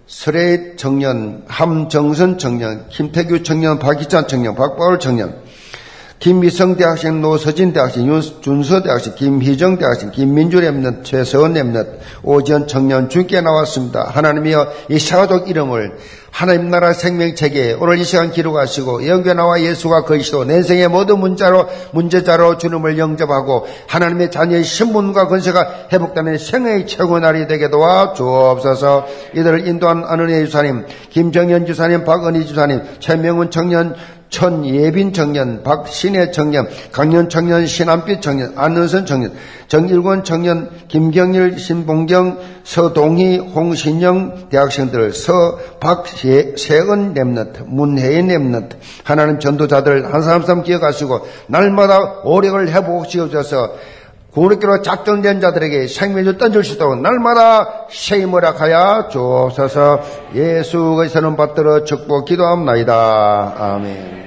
설혜의 0.09 0.73
청년, 0.75 1.43
함정선 1.47 2.39
청년, 2.39 2.89
김태규 2.89 3.43
청년, 3.43 3.77
박희찬 3.77 4.27
청년, 4.27 4.55
박보울 4.55 4.97
청년, 4.97 5.35
김미성 6.17 6.77
대학생, 6.77 7.21
노서진 7.21 7.73
대학생, 7.73 8.07
윤준서 8.07 8.81
대학생, 8.81 9.13
김희정 9.13 9.77
대학생, 9.77 10.09
김민주 10.09 10.59
랩넌, 10.59 11.03
최서원 11.03 11.53
랩넌, 11.53 11.99
오지연 12.23 12.67
청년 12.67 13.07
주께 13.07 13.39
나왔습니다. 13.39 14.05
하나님이여 14.05 14.67
이 14.89 14.97
사도독 14.97 15.47
이름을 15.47 15.97
하나님 16.31 16.69
나라 16.69 16.93
생명체계에 16.93 17.73
오늘 17.79 17.97
이 17.97 18.03
시간 18.03 18.31
기록하시고 18.31 19.07
영계 19.07 19.33
나와 19.33 19.61
예수가 19.61 20.03
거이시도 20.03 20.45
내 20.45 20.61
생의 20.61 20.87
모든 20.87 21.19
문자로 21.19 21.67
문제자로 21.91 22.57
주님을 22.57 22.97
영접하고 22.97 23.67
하나님의 23.87 24.31
자녀의 24.31 24.63
신분과 24.63 25.27
건세가 25.27 25.87
회복되는 25.91 26.37
생애의 26.37 26.87
최고 26.87 27.19
날이 27.19 27.47
되게 27.47 27.69
도와 27.69 28.13
주옵소서. 28.13 29.07
이들을 29.35 29.67
인도한 29.67 30.03
아는의 30.05 30.45
주사님 30.45 30.85
김정현 31.09 31.65
주사님 31.65 32.05
박은희 32.05 32.45
주사님 32.45 32.81
최명훈 32.99 33.51
청년 33.51 33.95
천예빈 34.29 35.11
청년, 35.11 35.63
박신혜 35.63 36.31
청년, 36.31 36.67
강년 36.91 37.29
청년, 37.29 37.65
신한빛 37.65 38.21
청년, 38.21 38.53
안은선 38.55 39.05
청년, 39.05 39.33
정일권 39.67 40.23
청년, 40.23 40.69
김경일, 40.87 41.57
신봉경, 41.57 42.39
서동희, 42.63 43.39
홍신영 43.39 44.49
대학생들, 44.49 45.13
서박 45.13 46.05
세은 46.21 47.13
랩너트, 47.13 47.65
문혜인 47.67 48.27
랩너트, 48.27 48.75
하나님 49.03 49.39
전도자들 49.39 50.13
한 50.13 50.21
사람 50.21 50.43
삼 50.43 50.63
기억하시고 50.63 51.27
날마다 51.47 52.21
오력을 52.23 52.67
회복시켜줘서 52.67 53.71
구원교로 54.31 54.81
작정된 54.81 55.41
자들에게 55.41 55.87
생명을 55.87 56.35
있도록 56.35 57.01
날마다 57.01 57.87
세임을 57.89 58.45
하여 58.45 59.07
주옵소서 59.11 60.01
예수 60.35 60.95
그리스도는 60.95 61.35
받들어 61.35 61.83
축복 61.83 62.25
기도합나이다. 62.25 63.55
아멘. 63.57 64.19